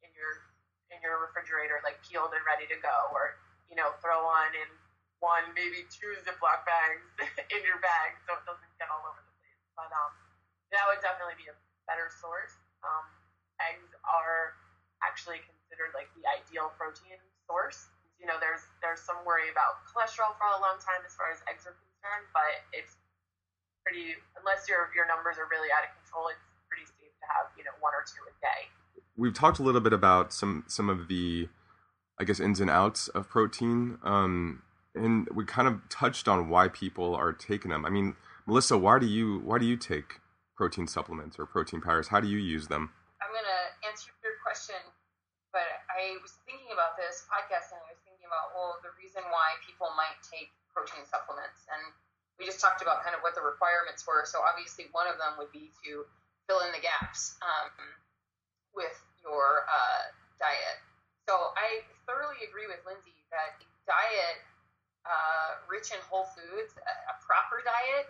in 0.00 0.08
your 0.16 0.48
in 0.88 0.96
your 1.04 1.20
refrigerator, 1.20 1.84
like 1.84 2.00
peeled 2.00 2.32
and 2.32 2.40
ready 2.48 2.64
to 2.72 2.80
go, 2.80 3.12
or 3.12 3.36
you 3.68 3.76
know, 3.76 3.92
throw 4.00 4.24
on 4.24 4.56
in 4.56 4.68
one, 5.20 5.52
maybe 5.52 5.84
two 5.92 6.16
Ziploc 6.24 6.64
bags 6.64 7.04
in 7.54 7.60
your 7.60 7.76
bag 7.84 8.16
so 8.24 8.38
it 8.40 8.42
doesn't 8.48 8.72
get 8.80 8.88
all 8.88 9.04
over 9.04 9.20
the 9.20 9.34
place. 9.44 9.60
But 9.76 9.92
um, 9.92 10.12
that 10.72 10.88
would 10.88 11.04
definitely 11.04 11.36
be 11.36 11.52
a 11.52 11.56
better 11.84 12.08
source. 12.08 12.56
Um, 12.80 13.04
eggs 13.60 13.92
are 14.06 14.56
actually 15.04 15.44
considered 15.44 15.92
like 15.92 16.08
the 16.16 16.24
ideal 16.24 16.72
protein 16.80 17.20
source. 17.44 17.90
You 18.16 18.26
know, 18.26 18.40
there's 18.42 18.64
there's 18.82 19.02
some 19.04 19.22
worry 19.22 19.52
about 19.52 19.84
cholesterol 19.86 20.34
for 20.40 20.48
a 20.50 20.58
long 20.58 20.80
time 20.82 21.04
as 21.06 21.14
far 21.14 21.30
as 21.30 21.38
eggs 21.46 21.68
are 21.68 21.74
concerned, 21.74 21.87
but 22.32 22.64
it's 22.72 22.96
pretty 23.84 24.14
unless 24.38 24.68
your 24.68 24.90
your 24.94 25.06
numbers 25.06 25.38
are 25.38 25.48
really 25.50 25.68
out 25.72 25.84
of 25.84 25.92
control, 26.02 26.28
it's 26.28 26.42
pretty 26.68 26.86
safe 26.86 27.12
to 27.20 27.26
have 27.28 27.50
you 27.56 27.64
know 27.64 27.74
one 27.80 27.92
or 27.94 28.04
two 28.06 28.22
a 28.26 28.34
day. 28.40 28.70
We've 29.16 29.34
talked 29.34 29.58
a 29.58 29.62
little 29.62 29.80
bit 29.80 29.92
about 29.92 30.32
some 30.32 30.64
some 30.68 30.88
of 30.88 31.08
the 31.08 31.48
I 32.20 32.24
guess 32.24 32.40
ins 32.40 32.60
and 32.60 32.70
outs 32.70 33.08
of 33.08 33.28
protein, 33.28 33.98
um, 34.02 34.62
and 34.94 35.28
we 35.34 35.44
kind 35.44 35.68
of 35.68 35.80
touched 35.88 36.28
on 36.28 36.48
why 36.48 36.68
people 36.68 37.14
are 37.14 37.32
taking 37.32 37.70
them. 37.70 37.84
I 37.84 37.90
mean, 37.90 38.16
Melissa, 38.46 38.78
why 38.78 38.98
do 38.98 39.06
you 39.06 39.40
why 39.44 39.58
do 39.58 39.66
you 39.66 39.76
take 39.76 40.20
protein 40.56 40.86
supplements 40.86 41.38
or 41.38 41.46
protein 41.46 41.80
powders? 41.80 42.08
How 42.08 42.20
do 42.20 42.28
you 42.28 42.38
use 42.38 42.68
them? 42.68 42.90
I'm 43.22 43.30
gonna 43.30 43.90
answer 43.90 44.10
your 44.22 44.34
question 44.42 44.76
but 45.52 45.82
I 45.90 46.14
was 46.22 46.38
thinking 46.44 46.70
about 46.70 46.94
this 46.94 47.26
podcast 47.26 47.74
and 47.74 47.80
I 47.82 47.90
was 47.90 47.98
thinking 47.98 48.07
about, 48.28 48.52
well, 48.52 48.76
the 48.84 48.92
reason 49.00 49.24
why 49.32 49.56
people 49.64 49.88
might 49.96 50.20
take 50.20 50.52
protein 50.68 51.02
supplements. 51.08 51.64
And 51.72 51.80
we 52.36 52.44
just 52.44 52.60
talked 52.60 52.84
about 52.84 53.02
kind 53.02 53.16
of 53.16 53.24
what 53.24 53.34
the 53.34 53.42
requirements 53.42 54.04
were. 54.04 54.22
So 54.28 54.44
obviously, 54.44 54.92
one 54.92 55.08
of 55.08 55.16
them 55.16 55.40
would 55.40 55.50
be 55.50 55.72
to 55.88 56.04
fill 56.46 56.60
in 56.62 56.70
the 56.70 56.84
gaps 56.84 57.34
um, 57.42 57.72
with 58.76 58.94
your 59.24 59.66
uh, 59.66 60.12
diet. 60.38 60.78
So 61.26 61.52
I 61.56 61.82
thoroughly 62.06 62.40
agree 62.46 62.70
with 62.70 62.80
Lindsay 62.86 63.16
that 63.32 63.60
diet 63.84 64.38
uh, 65.04 65.60
rich 65.68 65.92
in 65.92 66.00
whole 66.08 66.28
foods, 66.32 66.72
a 66.84 67.16
proper 67.24 67.64
diet, 67.64 68.08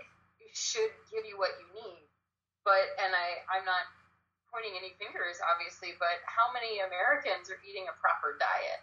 should 0.55 0.91
give 1.11 1.27
you 1.27 1.39
what 1.39 1.55
you 1.59 1.67
need. 1.75 2.07
But, 2.67 2.85
and 2.99 3.15
I, 3.15 3.43
I'm 3.51 3.67
not 3.67 3.87
pointing 4.51 4.75
any 4.75 4.97
fingers, 4.97 5.39
obviously, 5.45 5.95
but 6.01 6.21
how 6.25 6.51
many 6.51 6.81
Americans 6.83 7.53
are 7.53 7.61
eating 7.63 7.87
a 7.87 7.95
proper 8.01 8.37
diet? 8.41 8.81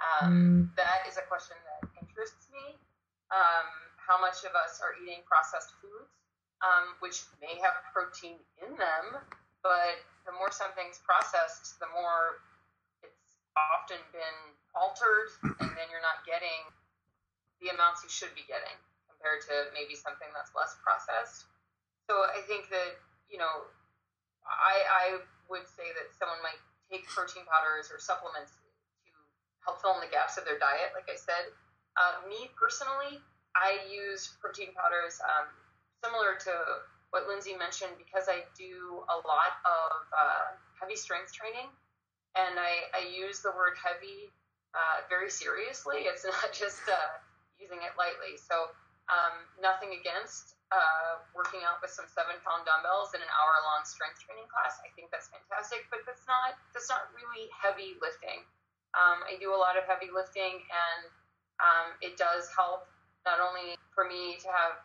Um, 0.00 0.32
mm. 0.32 0.76
That 0.80 1.04
is 1.04 1.20
a 1.20 1.24
question 1.28 1.56
that 1.68 1.84
interests 2.00 2.48
me. 2.50 2.80
Um, 3.30 3.68
how 4.00 4.18
much 4.18 4.42
of 4.42 4.56
us 4.58 4.82
are 4.82 4.96
eating 4.98 5.22
processed 5.28 5.76
foods, 5.78 6.10
um, 6.64 6.98
which 6.98 7.22
may 7.38 7.54
have 7.62 7.78
protein 7.94 8.40
in 8.58 8.74
them, 8.74 9.06
but 9.62 10.02
the 10.26 10.34
more 10.34 10.50
something's 10.50 10.98
processed, 11.04 11.78
the 11.78 11.86
more 11.94 12.42
it's 13.04 13.22
often 13.54 14.00
been 14.10 14.38
altered, 14.74 15.30
and 15.62 15.70
then 15.78 15.86
you're 15.92 16.02
not 16.02 16.26
getting 16.26 16.66
the 17.60 17.70
amounts 17.70 18.02
you 18.02 18.10
should 18.10 18.32
be 18.34 18.42
getting 18.48 18.74
compared 19.06 19.44
to 19.44 19.68
maybe 19.76 19.92
something 19.94 20.28
that's 20.32 20.50
less 20.56 20.74
processed. 20.80 21.44
So 22.08 22.24
I 22.24 22.40
think 22.48 22.72
that, 22.72 22.98
you 23.28 23.36
know, 23.36 23.68
I, 24.48 24.74
I 24.90 25.04
would 25.52 25.68
say 25.68 25.86
that 25.94 26.10
someone 26.16 26.40
might 26.42 26.58
take 26.88 27.06
protein 27.06 27.44
powders 27.46 27.92
or 27.92 28.00
supplements 28.00 28.56
help 29.64 29.80
fill 29.80 29.94
in 29.96 30.02
the 30.04 30.12
gaps 30.12 30.36
of 30.36 30.44
their 30.44 30.58
diet. 30.58 30.92
Like 30.96 31.08
I 31.08 31.18
said, 31.18 31.52
uh, 31.98 32.24
me 32.28 32.48
personally, 32.56 33.20
I 33.56 33.82
use 33.90 34.36
protein 34.38 34.72
powders 34.72 35.18
um, 35.26 35.50
similar 36.04 36.38
to 36.48 36.52
what 37.10 37.26
Lindsay 37.26 37.58
mentioned 37.58 37.98
because 37.98 38.30
I 38.30 38.46
do 38.54 39.02
a 39.10 39.18
lot 39.26 39.58
of 39.66 39.90
uh, 40.14 40.46
heavy 40.78 40.94
strength 40.94 41.34
training, 41.34 41.66
and 42.38 42.54
I, 42.56 42.86
I 42.94 43.02
use 43.10 43.42
the 43.42 43.50
word 43.50 43.74
heavy 43.74 44.30
uh, 44.74 45.02
very 45.10 45.30
seriously. 45.30 46.06
It's 46.06 46.22
not 46.28 46.54
just 46.54 46.86
uh, 46.86 47.18
using 47.58 47.82
it 47.82 47.98
lightly. 47.98 48.38
So 48.38 48.70
um, 49.10 49.34
nothing 49.58 49.98
against 49.98 50.54
uh, 50.70 51.18
working 51.34 51.66
out 51.66 51.82
with 51.82 51.90
some 51.90 52.06
seven 52.06 52.38
pound 52.46 52.62
dumbbells 52.62 53.10
in 53.10 53.18
an 53.18 53.30
hour 53.34 53.54
long 53.66 53.82
strength 53.82 54.22
training 54.22 54.46
class. 54.46 54.78
I 54.86 54.94
think 54.94 55.10
that's 55.10 55.26
fantastic, 55.26 55.90
but 55.90 56.06
that's 56.06 56.22
not 56.30 56.54
that's 56.70 56.86
not 56.86 57.10
really 57.10 57.50
heavy 57.50 57.98
lifting. 57.98 58.46
Um, 58.94 59.22
I 59.26 59.38
do 59.38 59.54
a 59.54 59.60
lot 59.60 59.78
of 59.78 59.86
heavy 59.86 60.10
lifting, 60.10 60.58
and 60.60 61.02
um, 61.62 61.88
it 62.02 62.18
does 62.18 62.50
help 62.50 62.90
not 63.22 63.38
only 63.38 63.78
for 63.94 64.08
me 64.08 64.40
to 64.42 64.48
have 64.50 64.80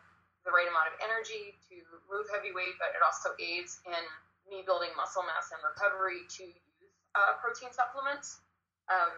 the 0.46 0.54
right 0.54 0.68
amount 0.70 0.92
of 0.92 0.96
energy 1.02 1.58
to 1.66 1.76
move 2.06 2.30
heavy 2.30 2.54
weight, 2.54 2.78
but 2.78 2.94
it 2.94 3.02
also 3.02 3.34
aids 3.42 3.82
in 3.82 4.04
me 4.46 4.62
building 4.62 4.94
muscle 4.94 5.26
mass 5.26 5.50
and 5.50 5.58
recovery 5.66 6.22
to 6.38 6.46
use 6.46 6.94
uh, 7.18 7.34
protein 7.42 7.74
supplements. 7.74 8.38
Um, 8.86 9.10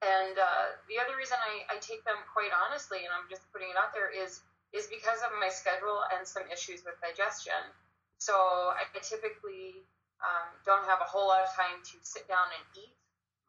and 0.00 0.40
uh, 0.40 0.80
the 0.88 0.96
other 0.96 1.12
reason 1.20 1.36
I, 1.36 1.76
I 1.76 1.76
take 1.84 2.00
them 2.08 2.16
quite 2.32 2.48
honestly, 2.56 3.04
and 3.04 3.12
I'm 3.12 3.28
just 3.28 3.44
putting 3.52 3.68
it 3.68 3.76
out 3.76 3.92
there, 3.92 4.08
is 4.08 4.40
is 4.70 4.86
because 4.86 5.18
of 5.26 5.34
my 5.42 5.50
schedule 5.50 6.06
and 6.14 6.22
some 6.22 6.46
issues 6.46 6.86
with 6.86 6.94
digestion. 7.02 7.58
So 8.22 8.32
I 8.72 8.86
typically 9.02 9.82
um, 10.22 10.48
don't 10.62 10.86
have 10.86 11.02
a 11.02 11.08
whole 11.08 11.26
lot 11.26 11.42
of 11.42 11.50
time 11.52 11.82
to 11.82 11.96
sit 12.06 12.24
down 12.30 12.48
and 12.54 12.62
eat 12.78 12.94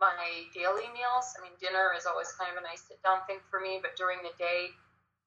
my 0.01 0.49
daily 0.57 0.89
meals. 0.91 1.37
I 1.37 1.45
mean, 1.45 1.53
dinner 1.61 1.93
is 1.93 2.09
always 2.09 2.33
kind 2.33 2.49
of 2.49 2.57
a 2.57 2.65
nice 2.65 2.81
sit 2.89 2.97
down 3.05 3.21
thing 3.29 3.37
for 3.53 3.61
me, 3.61 3.77
but 3.77 3.93
during 3.93 4.19
the 4.25 4.33
day, 4.41 4.73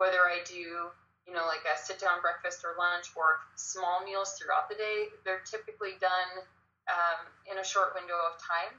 whether 0.02 0.26
I 0.26 0.42
do, 0.42 0.90
you 1.24 1.32
know, 1.32 1.46
like 1.46 1.62
a 1.62 1.78
sit 1.78 2.02
down 2.02 2.18
breakfast 2.18 2.66
or 2.66 2.74
lunch 2.74 3.14
or 3.14 3.38
small 3.54 4.02
meals 4.02 4.34
throughout 4.34 4.66
the 4.66 4.74
day, 4.74 5.14
they're 5.22 5.46
typically 5.46 5.94
done 6.02 6.42
um, 6.90 7.30
in 7.46 7.62
a 7.62 7.64
short 7.64 7.94
window 7.94 8.18
of 8.18 8.34
time. 8.42 8.74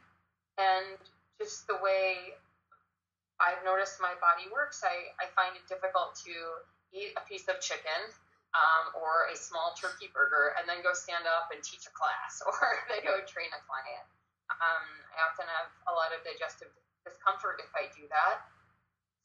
And 0.60 1.00
just 1.40 1.66
the 1.72 1.80
way 1.80 2.36
I've 3.40 3.64
noticed 3.64 4.04
my 4.04 4.14
body 4.20 4.52
works, 4.52 4.84
I, 4.84 5.16
I 5.20 5.32
find 5.32 5.56
it 5.56 5.64
difficult 5.72 6.20
to 6.28 6.36
eat 6.92 7.16
a 7.16 7.24
piece 7.28 7.48
of 7.48 7.60
chicken 7.64 8.12
um, 8.56 8.96
or 8.96 9.28
a 9.32 9.36
small 9.36 9.75
turkey 9.75 10.08
burger 10.16 10.56
and 10.56 10.64
then 10.64 10.80
go 10.80 10.96
stand 10.96 11.28
up 11.28 11.52
and 11.52 11.60
teach 11.60 11.84
a 11.88 11.94
class 11.96 12.40
or 12.48 12.56
then 12.88 13.04
go 13.04 13.20
train 13.28 13.52
a 13.52 13.60
client. 13.68 14.08
Um, 14.50 14.86
I 15.14 15.25
often 15.25 15.48
have 15.50 15.70
a 15.90 15.94
lot 15.94 16.14
of 16.14 16.22
digestive 16.22 16.70
discomfort 17.02 17.62
if 17.62 17.72
I 17.74 17.90
do 17.94 18.06
that. 18.10 18.46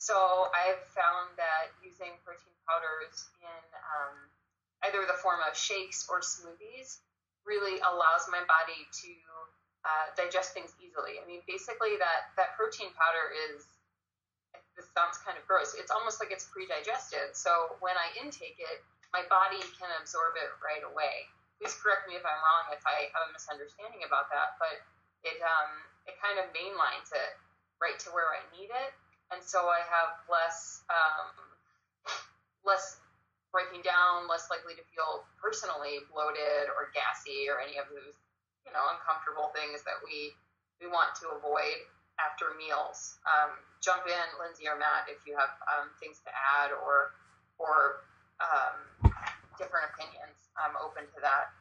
So 0.01 0.49
I've 0.57 0.81
found 0.97 1.37
that 1.37 1.77
using 1.85 2.17
protein 2.25 2.57
powders 2.65 3.29
in 3.45 3.65
um, 3.77 4.17
either 4.89 5.05
the 5.05 5.21
form 5.21 5.45
of 5.45 5.53
shakes 5.53 6.09
or 6.09 6.25
smoothies 6.25 7.05
really 7.45 7.77
allows 7.85 8.25
my 8.33 8.41
body 8.49 8.81
to 9.05 9.13
uh, 9.85 10.07
digest 10.17 10.57
things 10.57 10.73
easily. 10.81 11.21
I 11.21 11.25
mean, 11.29 11.45
basically, 11.45 12.01
that, 12.01 12.33
that 12.41 12.57
protein 12.57 12.93
powder 12.97 13.33
is 13.53 13.65
this 14.77 14.89
sounds 14.97 15.21
kind 15.21 15.37
of 15.37 15.45
gross. 15.45 15.77
It's 15.77 15.93
almost 15.93 16.17
like 16.17 16.33
it's 16.33 16.49
pre-digested. 16.49 17.37
So 17.37 17.77
when 17.85 17.97
I 18.01 18.09
intake 18.17 18.57
it, 18.57 18.81
my 19.13 19.27
body 19.29 19.61
can 19.77 19.93
absorb 20.01 20.41
it 20.41 20.49
right 20.65 20.81
away. 20.81 21.29
Please 21.61 21.77
correct 21.77 22.09
me 22.09 22.17
if 22.17 22.25
I'm 22.25 22.41
wrong 22.41 22.73
if 22.73 22.81
I 22.89 23.13
have 23.13 23.29
a 23.29 23.31
misunderstanding 23.37 24.01
about 24.09 24.33
that, 24.33 24.57
but 24.57 24.81
it 25.25 25.39
um, 25.43 25.71
it 26.09 26.17
kind 26.21 26.41
of 26.41 26.49
mainlines 26.53 27.11
it 27.13 27.33
right 27.81 27.97
to 28.05 28.09
where 28.13 28.29
I 28.33 28.41
need 28.57 28.73
it, 28.73 28.93
and 29.33 29.41
so 29.41 29.69
I 29.69 29.81
have 29.85 30.21
less 30.29 30.85
um, 30.89 31.29
less 32.69 33.01
breaking 33.51 33.83
down, 33.83 34.31
less 34.31 34.47
likely 34.47 34.79
to 34.79 34.85
feel 34.95 35.27
personally 35.43 36.07
bloated 36.15 36.71
or 36.71 36.95
gassy 36.95 37.51
or 37.51 37.59
any 37.59 37.77
of 37.77 37.91
those 37.91 38.15
you 38.65 38.73
know 38.73 38.85
uncomfortable 38.95 39.51
things 39.57 39.83
that 39.85 39.99
we 40.05 40.33
we 40.81 40.87
want 40.89 41.13
to 41.21 41.35
avoid 41.35 41.85
after 42.21 42.53
meals. 42.57 43.17
Um, 43.25 43.57
jump 43.81 44.05
in, 44.05 44.27
Lindsay 44.37 44.69
or 44.69 44.77
Matt, 44.77 45.09
if 45.09 45.25
you 45.25 45.37
have 45.37 45.53
um, 45.69 45.89
things 46.01 46.21
to 46.25 46.31
add 46.33 46.73
or 46.73 47.17
or 47.61 48.05
um, 48.41 49.13
different 49.61 49.93
opinions. 49.93 50.37
I'm 50.57 50.77
open 50.81 51.05
to 51.17 51.21
that. 51.21 51.53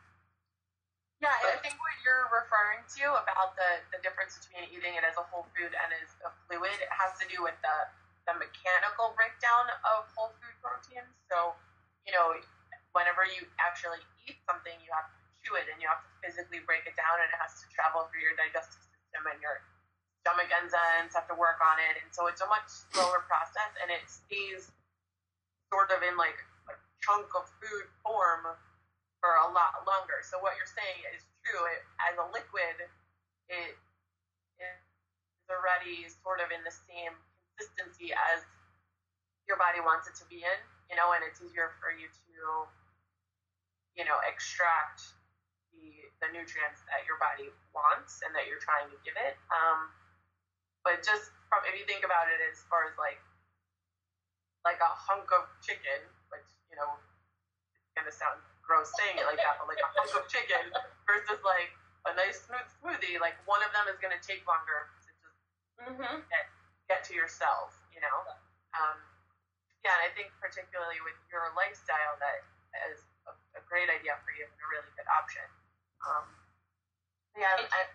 Yeah, 1.19 1.35
I 1.35 1.59
think 1.59 1.75
what 1.83 1.91
you're 2.07 2.31
referring 2.31 2.87
to 2.95 3.05
about 3.19 3.59
the, 3.59 3.83
the 3.91 3.99
difference 3.99 4.39
between 4.39 4.71
eating 4.71 4.95
it 4.95 5.03
as 5.03 5.19
a 5.19 5.25
whole 5.27 5.43
food 5.51 5.75
and 5.75 5.89
as 5.99 6.15
a 6.23 6.31
fluid, 6.47 6.79
has 6.87 7.11
to 7.19 7.27
do 7.27 7.43
with 7.43 7.59
the, 7.59 7.77
the 8.23 8.39
mechanical 8.39 9.11
breakdown 9.19 9.67
of 9.83 10.07
whole 10.15 10.31
food 10.39 10.55
proteins. 10.63 11.11
So, 11.27 11.59
you 12.07 12.15
know, 12.15 12.39
whenever 12.95 13.27
you 13.27 13.43
actually 13.59 13.99
eat 14.23 14.39
something, 14.47 14.75
you 14.79 14.91
have 14.95 15.11
to 15.11 15.19
chew 15.43 15.59
it 15.59 15.67
and 15.67 15.83
you 15.83 15.91
have 15.91 15.99
to 15.99 16.11
physically 16.23 16.63
break 16.63 16.87
it 16.87 16.95
down 16.95 17.19
and 17.19 17.27
it 17.27 17.35
has 17.35 17.59
to 17.59 17.67
travel 17.67 18.07
through 18.07 18.23
your 18.23 18.39
digestive 18.39 18.79
system 18.79 19.27
and 19.27 19.43
your 19.43 19.59
stomach 20.23 20.51
enzymes 20.51 21.15
have 21.15 21.27
to 21.31 21.35
work 21.35 21.57
on 21.63 21.79
it, 21.79 21.95
and 22.03 22.11
so 22.11 22.27
it's 22.27 22.43
a 22.43 22.49
much 22.51 22.67
slower 22.91 23.23
process, 23.25 23.71
and 23.79 23.87
it 23.87 24.03
stays 24.05 24.67
sort 25.71 25.89
of 25.95 26.03
in 26.03 26.19
like 26.19 26.35
a 26.67 26.75
chunk 26.99 27.25
of 27.39 27.47
food 27.63 27.87
form 28.03 28.51
for 29.19 29.35
a 29.43 29.47
lot 29.51 29.83
longer. 29.83 30.23
So 30.23 30.39
what 30.39 30.55
you're 30.55 30.69
saying 30.69 30.99
is 31.15 31.23
true. 31.43 31.63
It, 31.67 31.81
as 32.09 32.15
a 32.19 32.25
liquid, 32.31 32.75
it 33.51 33.75
is 34.59 34.79
already 35.51 36.07
sort 36.23 36.39
of 36.39 36.51
in 36.51 36.61
the 36.63 36.73
same 36.73 37.15
consistency 37.55 38.15
as 38.15 38.43
your 39.49 39.57
body 39.57 39.81
wants 39.81 40.05
it 40.05 40.15
to 40.21 40.25
be 40.29 40.45
in, 40.45 40.59
you 40.87 40.95
know, 40.95 41.11
and 41.11 41.25
it's 41.25 41.41
easier 41.41 41.73
for 41.81 41.89
you 41.89 42.05
to, 42.05 42.33
you 43.97 44.05
know, 44.05 44.21
extract 44.29 45.01
the, 45.73 45.89
the 46.21 46.29
nutrients 46.29 46.85
that 46.87 47.03
your 47.09 47.17
body 47.17 47.49
wants 47.73 48.21
and 48.21 48.31
that 48.37 48.45
you're 48.45 48.61
trying 48.61 48.87
to 48.93 48.97
give 49.01 49.17
it. 49.17 49.35
Um, 49.49 49.89
but 50.85 51.01
just 51.03 51.33
from 51.51 51.65
if 51.67 51.75
you 51.75 51.83
think 51.83 52.05
about 52.05 52.31
it 52.31 52.39
as 52.45 52.61
far 52.71 52.87
as 52.87 52.95
like 52.95 53.19
like 54.63 54.79
a 54.79 54.91
hunk 54.91 55.27
of 55.33 55.49
chicken, 55.65 55.99
which 56.31 56.45
you 56.71 56.77
know 56.77 56.97
it's 57.75 57.93
gonna 57.97 58.13
sound 58.13 58.39
gross 58.69 58.93
saying 59.01 59.17
it 59.17 59.25
like 59.25 59.41
that, 59.41 59.57
but 59.57 59.65
like 59.65 59.81
a 59.81 59.89
hunk 59.97 60.13
of 60.13 60.29
chicken 60.29 60.69
versus 61.09 61.41
like 61.41 61.73
a 62.05 62.13
nice 62.13 62.45
smooth 62.45 62.69
smoothie, 62.77 63.17
like 63.17 63.33
one 63.49 63.65
of 63.65 63.73
them 63.73 63.89
is 63.89 63.97
gonna 63.97 64.21
take 64.21 64.45
longer 64.45 64.85
to 65.01 65.09
just 65.09 65.41
mm-hmm. 65.81 66.21
get, 66.29 66.45
get 66.85 67.01
to 67.09 67.17
your 67.17 67.25
cells, 67.25 67.73
you 67.89 67.99
know. 68.05 68.17
Um, 68.77 69.01
yeah, 69.81 69.97
and 69.97 70.05
I 70.05 70.09
think 70.13 70.29
particularly 70.37 71.01
with 71.01 71.17
your 71.33 71.49
lifestyle, 71.57 72.13
that 72.21 72.45
is 72.93 73.01
a, 73.25 73.33
a 73.57 73.61
great 73.65 73.89
idea 73.89 74.13
for 74.21 74.29
you 74.37 74.45
and 74.45 74.53
a 74.53 74.67
really 74.69 74.91
good 74.93 75.09
option. 75.09 75.47
Um, 76.05 76.29
yeah, 77.33 77.57
I, 77.57 77.89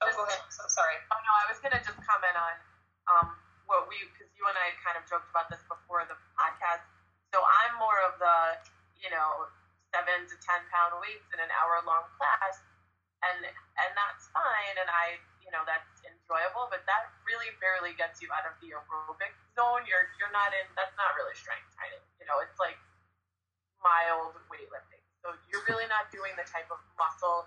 Oh, 0.00 0.08
go 0.16 0.24
ahead. 0.24 0.40
So 0.48 0.64
sorry. 0.72 0.96
Oh 1.12 1.20
no, 1.20 1.32
I 1.44 1.52
was 1.52 1.60
gonna 1.60 1.80
just 1.84 2.00
comment 2.00 2.32
on 2.32 2.54
um, 3.12 3.26
what 3.68 3.84
we 3.84 4.00
because 4.16 4.32
you 4.32 4.48
and 4.48 4.56
I 4.56 4.72
kind 4.80 4.96
of 4.96 5.04
joked 5.04 5.28
about 5.28 5.52
this 5.52 5.60
before 5.68 6.08
the 6.08 6.16
podcast. 6.40 6.88
So 7.36 7.44
I'm 7.44 7.76
more 7.76 8.00
of 8.08 8.16
the 8.16 8.64
you 8.96 9.12
know 9.12 9.44
seven 9.90 10.26
to 10.26 10.34
ten 10.40 10.60
pound 10.70 10.98
weights 11.02 11.26
in 11.34 11.38
an 11.42 11.50
hour 11.50 11.82
long 11.84 12.06
class, 12.16 12.62
and 13.26 13.38
and 13.44 13.90
that's 13.94 14.30
fine, 14.30 14.76
and 14.78 14.88
I 14.90 15.18
you 15.42 15.50
know 15.50 15.62
that's 15.66 16.02
enjoyable, 16.06 16.70
but 16.70 16.86
that 16.86 17.10
really 17.26 17.50
barely 17.58 17.94
gets 17.98 18.22
you 18.22 18.30
out 18.30 18.46
of 18.46 18.54
the 18.62 18.74
aerobic 18.74 19.34
zone. 19.54 19.84
You're 19.86 20.10
you're 20.18 20.32
not 20.32 20.54
in. 20.54 20.66
That's 20.74 20.94
not 20.94 21.14
really 21.18 21.34
strength 21.34 21.70
training. 21.74 22.02
You 22.22 22.26
know, 22.30 22.38
it's 22.42 22.58
like 22.58 22.78
mild 23.82 24.38
weightlifting. 24.50 25.02
So 25.20 25.36
you're 25.52 25.64
really 25.68 25.88
not 25.92 26.08
doing 26.08 26.32
the 26.38 26.48
type 26.48 26.70
of 26.72 26.80
muscle 26.96 27.44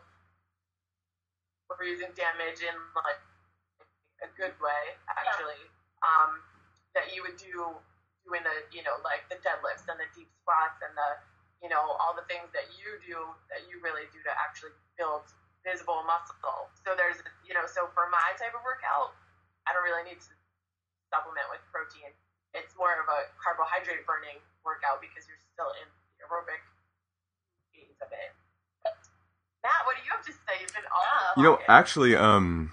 we're 1.79 1.89
using 1.89 2.11
damage 2.13 2.61
in 2.61 2.75
like 2.95 3.21
a 4.21 4.29
good 4.37 4.53
way, 4.61 4.83
actually. 5.09 5.59
Yeah. 5.59 6.03
Um, 6.03 6.43
that 6.93 7.15
you 7.15 7.23
would 7.25 7.39
do 7.39 7.73
doing 8.27 8.43
the 8.43 8.55
you 8.71 8.83
know 8.85 8.95
like 9.01 9.25
the 9.27 9.39
deadlifts 9.41 9.87
and 9.87 9.97
the 9.97 10.07
deep 10.13 10.29
squats 10.39 10.79
and 10.83 10.93
the 10.93 11.09
you 11.63 11.71
know 11.71 11.95
all 11.97 12.11
the 12.11 12.27
things 12.27 12.51
that 12.51 12.67
you 12.75 12.99
do 13.07 13.15
that 13.47 13.63
you 13.71 13.79
really 13.79 14.03
do 14.11 14.19
to 14.27 14.33
actually 14.35 14.75
build 14.99 15.23
visible 15.63 16.03
muscle. 16.03 16.67
So 16.83 16.91
there's 16.93 17.23
you 17.47 17.55
know 17.55 17.63
so 17.63 17.87
for 17.95 18.11
my 18.11 18.35
type 18.35 18.51
of 18.51 18.61
workout, 18.67 19.15
I 19.63 19.71
don't 19.71 19.87
really 19.87 20.03
need 20.03 20.19
to 20.19 20.33
supplement 21.07 21.47
with 21.47 21.63
protein. 21.71 22.11
It's 22.51 22.75
more 22.75 22.91
of 22.93 23.07
a 23.07 23.31
carbohydrate 23.39 24.03
burning 24.03 24.43
workout 24.61 24.99
because 24.99 25.25
you're 25.25 25.39
still 25.55 25.71
in 25.79 25.87
the 26.19 26.27
aerobic 26.27 26.61
phase 27.71 27.97
of 28.03 28.11
it. 28.11 28.35
Matt, 29.63 29.87
what 29.87 29.95
do 29.95 30.03
you 30.03 30.11
have 30.11 30.21
to 30.27 30.35
say? 30.35 30.59
You've 30.59 30.75
been 30.75 30.83
all 30.91 31.39
You 31.39 31.43
know, 31.43 31.59
actually, 31.71 32.15
um, 32.15 32.71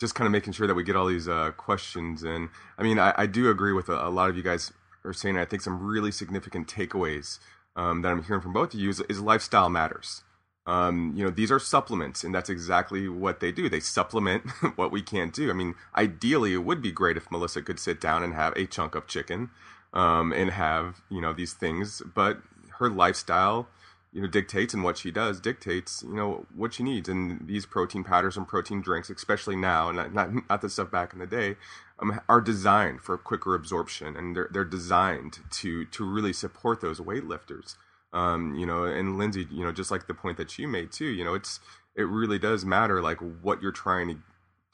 just 0.00 0.14
kind 0.14 0.24
of 0.26 0.32
making 0.32 0.52
sure 0.52 0.66
that 0.66 0.74
we 0.74 0.84
get 0.84 0.94
all 0.94 1.06
these 1.06 1.28
uh, 1.28 1.50
questions 1.56 2.22
in. 2.22 2.48
I 2.78 2.82
mean, 2.82 2.98
I, 2.98 3.12
I 3.16 3.26
do 3.26 3.50
agree 3.50 3.72
with 3.72 3.88
a, 3.88 4.06
a, 4.06 4.08
lot 4.08 4.30
of 4.30 4.36
you 4.36 4.42
guys 4.42 4.72
are 5.04 5.12
saying. 5.12 5.36
I 5.36 5.44
think 5.44 5.62
some 5.62 5.82
really 5.82 6.12
significant 6.12 6.68
takeaways 6.68 7.40
um, 7.78 8.02
that 8.02 8.10
I'm 8.10 8.24
hearing 8.24 8.42
from 8.42 8.52
both 8.52 8.74
of 8.74 8.80
you 8.80 8.90
is, 8.90 9.00
is 9.08 9.20
lifestyle 9.20 9.70
matters. 9.70 10.24
Um, 10.66 11.14
you 11.16 11.24
know, 11.24 11.30
these 11.30 11.50
are 11.50 11.60
supplements, 11.60 12.24
and 12.24 12.34
that's 12.34 12.50
exactly 12.50 13.08
what 13.08 13.40
they 13.40 13.52
do. 13.52 13.70
They 13.70 13.80
supplement 13.80 14.50
what 14.76 14.90
we 14.90 15.00
can't 15.00 15.32
do. 15.32 15.48
I 15.48 15.54
mean, 15.54 15.76
ideally, 15.96 16.52
it 16.52 16.64
would 16.64 16.82
be 16.82 16.92
great 16.92 17.16
if 17.16 17.30
Melissa 17.30 17.62
could 17.62 17.78
sit 17.78 18.00
down 18.00 18.22
and 18.22 18.34
have 18.34 18.52
a 18.54 18.66
chunk 18.66 18.94
of 18.94 19.06
chicken 19.06 19.48
um, 19.94 20.32
and 20.32 20.50
have 20.50 21.00
you 21.08 21.22
know 21.22 21.32
these 21.32 21.54
things, 21.54 22.02
but 22.14 22.42
her 22.78 22.90
lifestyle 22.90 23.68
you 24.12 24.22
know 24.22 24.28
dictates 24.28 24.74
and 24.74 24.82
what 24.82 24.96
she 24.96 25.10
does 25.10 25.38
dictates 25.38 26.02
you 26.02 26.14
know 26.14 26.46
what 26.54 26.72
she 26.72 26.82
needs 26.82 27.08
and 27.08 27.46
these 27.46 27.66
protein 27.66 28.02
powders 28.02 28.38
and 28.38 28.48
protein 28.48 28.80
drinks 28.80 29.10
especially 29.10 29.54
now 29.54 29.90
not 29.90 30.14
not, 30.14 30.30
not 30.48 30.62
the 30.62 30.70
stuff 30.70 30.90
back 30.90 31.12
in 31.12 31.18
the 31.18 31.26
day 31.26 31.56
um, 32.00 32.20
are 32.28 32.40
designed 32.40 33.00
for 33.02 33.18
quicker 33.18 33.54
absorption 33.54 34.16
and 34.16 34.36
they're 34.36 34.48
they're 34.52 34.64
designed 34.64 35.40
to 35.50 35.84
to 35.86 36.04
really 36.04 36.32
support 36.32 36.80
those 36.80 37.00
weightlifters 37.00 37.76
Um, 38.12 38.54
you 38.56 38.66
know, 38.66 38.84
and 38.84 39.18
Lindsay, 39.18 39.46
you 39.50 39.64
know, 39.64 39.72
just 39.72 39.90
like 39.90 40.06
the 40.06 40.14
point 40.14 40.38
that 40.38 40.58
you 40.58 40.68
made 40.68 40.92
too, 40.92 41.06
you 41.06 41.24
know, 41.24 41.34
it's 41.34 41.60
it 41.96 42.04
really 42.04 42.38
does 42.38 42.64
matter 42.64 43.02
like 43.02 43.18
what 43.18 43.62
you're 43.62 43.72
trying 43.72 44.08
to 44.08 44.16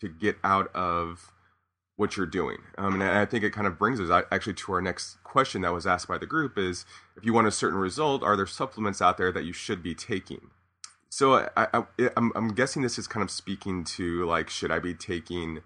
to 0.01 0.09
get 0.09 0.37
out 0.45 0.75
of 0.75 1.33
what 1.97 2.17
you're 2.17 2.27
doing. 2.27 2.59
Um, 2.79 2.95
and 2.95 3.05
I 3.05 3.25
think 3.27 3.45
it 3.45 3.53
kind 3.53 3.67
of 3.67 3.79
brings 3.79 4.01
us 4.01 4.11
actually 4.33 4.55
to 4.55 4.73
our 4.73 4.83
next 4.83 5.23
question 5.25 5.63
that 5.63 5.73
was 5.73 5.87
asked 5.87 6.09
by 6.09 6.19
the 6.19 6.27
group 6.27 6.59
is 6.59 6.87
if 7.17 7.25
you 7.25 7.33
want 7.33 7.47
a 7.49 7.53
certain 7.53 7.79
result, 7.79 8.23
are 8.23 8.37
there 8.37 8.47
supplements 8.47 9.03
out 9.03 9.19
there 9.19 9.33
that 9.33 9.45
you 9.45 9.53
should 9.53 9.83
be 9.83 9.95
taking? 9.95 10.51
So 11.11 11.49
I, 11.57 11.69
I'm 12.37 12.55
guessing 12.55 12.83
this 12.83 12.99
is 12.99 13.07
kind 13.07 13.23
of 13.23 13.31
speaking 13.31 13.85
to 13.97 14.27
like, 14.27 14.51
should 14.51 14.73
I 14.73 14.81
be 14.81 14.95
taking, 14.95 15.61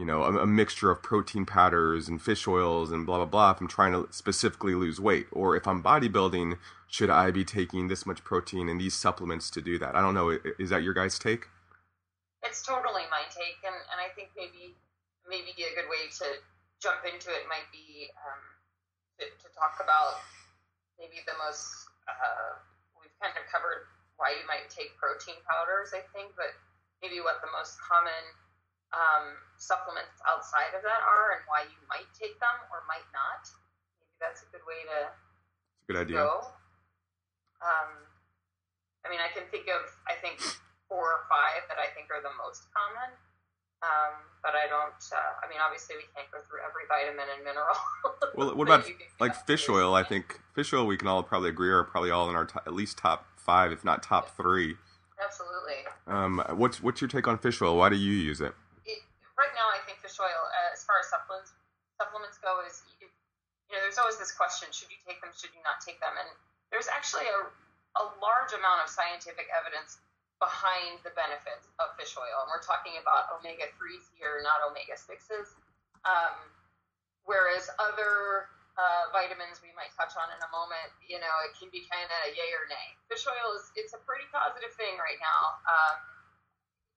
you 0.00 0.06
know, 0.06 0.24
a, 0.24 0.42
a, 0.42 0.46
mixture 0.46 0.90
of 0.90 1.02
protein 1.02 1.44
powders 1.44 2.08
and 2.08 2.22
fish 2.22 2.48
oils 2.48 2.90
and 2.90 3.04
blah 3.04 3.20
blah 3.20 3.28
blah 3.28 3.50
if 3.52 3.60
I'm 3.60 3.68
trying 3.68 3.92
to 3.92 4.08
specifically 4.10 4.72
lose 4.72 4.98
weight, 4.98 5.28
or 5.30 5.60
if 5.60 5.68
I'm 5.68 5.84
bodybuilding, 5.84 6.56
should 6.88 7.10
I 7.10 7.30
be 7.30 7.44
taking 7.44 7.88
this 7.88 8.06
much 8.08 8.24
protein 8.24 8.70
and 8.70 8.80
these 8.80 8.96
supplements 8.96 9.50
to 9.50 9.60
do 9.60 9.78
that? 9.78 9.94
I 9.94 10.00
don't 10.00 10.16
know. 10.16 10.32
Is 10.58 10.70
that 10.70 10.82
your 10.82 10.96
guys' 10.96 11.18
take? 11.20 11.52
It's 12.42 12.64
totally 12.64 13.04
my 13.12 13.28
take, 13.28 13.60
and, 13.60 13.76
and 13.76 14.00
I 14.00 14.08
think 14.16 14.32
maybe 14.32 14.72
maybe 15.28 15.52
a 15.52 15.76
good 15.76 15.92
way 15.92 16.08
to 16.08 16.40
jump 16.80 17.04
into 17.04 17.28
it 17.28 17.44
might 17.52 17.68
be 17.68 18.08
um, 18.24 18.40
to, 19.20 19.28
to 19.28 19.46
talk 19.52 19.84
about 19.84 20.24
maybe 20.96 21.20
the 21.28 21.36
most 21.44 21.68
uh, 22.08 22.56
we've 22.96 23.12
kind 23.20 23.36
of 23.36 23.44
covered 23.52 23.84
why 24.16 24.32
you 24.32 24.48
might 24.48 24.72
take 24.72 24.96
protein 24.96 25.36
powders, 25.44 25.92
I 25.92 26.00
think, 26.16 26.32
but 26.40 26.56
maybe 27.04 27.20
what 27.20 27.44
the 27.44 27.52
most 27.52 27.76
common 27.84 28.24
um, 28.90 29.38
supplements 29.56 30.18
outside 30.26 30.74
of 30.74 30.82
that 30.82 31.00
are 31.02 31.38
and 31.38 31.42
why 31.46 31.66
you 31.66 31.80
might 31.86 32.08
take 32.16 32.34
them 32.42 32.56
or 32.74 32.82
might 32.90 33.06
not. 33.14 33.46
Maybe 33.98 34.16
that's 34.18 34.42
a 34.42 34.48
good 34.50 34.64
way 34.66 34.82
to, 34.90 34.98
a 35.10 35.86
good 35.86 36.00
idea. 36.00 36.26
go. 36.26 36.42
Um, 37.60 37.90
I 39.04 39.12
mean, 39.12 39.20
I 39.20 39.30
can 39.32 39.46
think 39.48 39.68
of, 39.68 39.84
I 40.08 40.16
think, 40.18 40.40
four 40.90 41.06
or 41.06 41.22
five 41.30 41.64
that 41.70 41.78
I 41.78 41.92
think 41.94 42.10
are 42.10 42.20
the 42.20 42.34
most 42.40 42.66
common. 42.74 43.14
Um, 43.80 44.28
but 44.42 44.52
I 44.52 44.68
don't. 44.68 45.00
Uh, 45.08 45.40
I 45.40 45.48
mean, 45.48 45.56
obviously, 45.56 45.96
we 45.96 46.04
can't 46.12 46.28
go 46.28 46.38
through 46.44 46.60
every 46.60 46.84
vitamin 46.84 47.24
and 47.32 47.44
mineral. 47.44 47.76
well, 48.36 48.54
what 48.54 48.68
about 48.68 48.84
like 49.20 49.34
fish 49.46 49.68
oil? 49.70 49.94
I 49.94 50.02
think 50.02 50.38
fish 50.54 50.74
oil. 50.74 50.86
We 50.86 50.98
can 50.98 51.08
all 51.08 51.22
probably 51.22 51.48
agree 51.48 51.70
are 51.70 51.84
probably 51.84 52.10
all 52.10 52.28
in 52.28 52.36
our 52.36 52.46
at 52.66 52.74
least 52.74 52.98
top 52.98 53.24
five, 53.36 53.72
if 53.72 53.82
not 53.82 54.02
top 54.02 54.36
three. 54.36 54.76
Absolutely. 55.22 55.80
Um, 56.06 56.44
what's 56.58 56.82
what's 56.82 57.00
your 57.00 57.08
take 57.08 57.26
on 57.26 57.38
fish 57.38 57.62
oil? 57.62 57.76
Why 57.76 57.88
do 57.88 57.96
you 57.96 58.12
use 58.12 58.40
it? 58.40 58.52
it 58.84 58.98
right 59.38 59.52
now, 59.56 59.68
I 59.72 59.80
think 59.86 60.00
fish 60.00 60.09
oil, 60.20 60.42
uh, 60.52 60.76
as 60.76 60.84
far 60.84 61.00
as 61.00 61.08
supplements 61.08 61.56
supplements 61.96 62.40
go, 62.40 62.60
is 62.64 62.80
you, 63.00 63.08
you 63.68 63.72
know, 63.76 63.80
there's 63.82 63.98
always 63.98 64.20
this 64.20 64.32
question: 64.32 64.68
should 64.70 64.92
you 64.92 65.00
take 65.08 65.18
them? 65.24 65.32
Should 65.32 65.56
you 65.56 65.64
not 65.64 65.80
take 65.80 65.98
them? 65.98 66.12
And 66.14 66.28
there's 66.70 66.88
actually 66.92 67.26
a 67.26 67.48
a 67.98 68.04
large 68.22 68.54
amount 68.54 68.84
of 68.84 68.88
scientific 68.92 69.50
evidence 69.50 69.98
behind 70.38 71.02
the 71.04 71.12
benefits 71.12 71.68
of 71.82 71.92
fish 71.98 72.16
oil. 72.16 72.46
And 72.46 72.48
we're 72.48 72.64
talking 72.64 72.96
about 72.96 73.28
omega 73.34 73.68
3s 73.76 74.08
here, 74.16 74.40
not 74.40 74.64
omega 74.64 74.96
6s. 74.96 75.52
Um, 76.08 76.34
whereas 77.28 77.68
other 77.76 78.48
uh, 78.80 79.12
vitamins 79.12 79.60
we 79.60 79.68
might 79.76 79.92
touch 79.92 80.16
on 80.16 80.32
in 80.32 80.40
a 80.40 80.50
moment, 80.54 80.88
you 81.04 81.20
know, 81.20 81.34
it 81.44 81.52
can 81.60 81.68
be 81.68 81.84
kind 81.92 82.08
of 82.08 82.20
yay 82.32 82.50
or 82.56 82.64
nay. 82.72 82.96
Fish 83.12 83.28
oil 83.28 83.52
is 83.58 83.68
it's 83.76 83.92
a 83.92 84.00
pretty 84.08 84.24
positive 84.32 84.72
thing 84.80 84.96
right 84.96 85.20
now. 85.20 85.60
Um, 85.68 85.96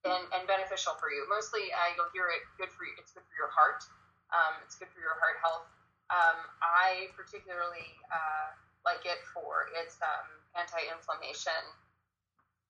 and, 0.04 0.24
and 0.36 0.44
beneficial 0.44 0.94
for 1.00 1.08
you. 1.08 1.24
Mostly, 1.28 1.72
uh, 1.72 1.88
you'll 1.96 2.12
hear 2.12 2.28
it 2.28 2.44
good 2.60 2.70
for 2.72 2.84
you. 2.84 2.92
It's 3.00 3.12
good 3.12 3.24
for 3.24 3.36
your 3.36 3.50
heart. 3.52 3.84
Um, 4.32 4.60
it's 4.64 4.76
good 4.76 4.92
for 4.92 5.00
your 5.00 5.16
heart 5.20 5.40
health. 5.40 5.68
Um, 6.12 6.38
I 6.60 7.08
particularly 7.16 7.88
uh, 8.12 8.52
like 8.84 9.08
it 9.08 9.20
for 9.32 9.72
its 9.80 9.96
um, 10.04 10.28
anti-inflammation 10.60 11.64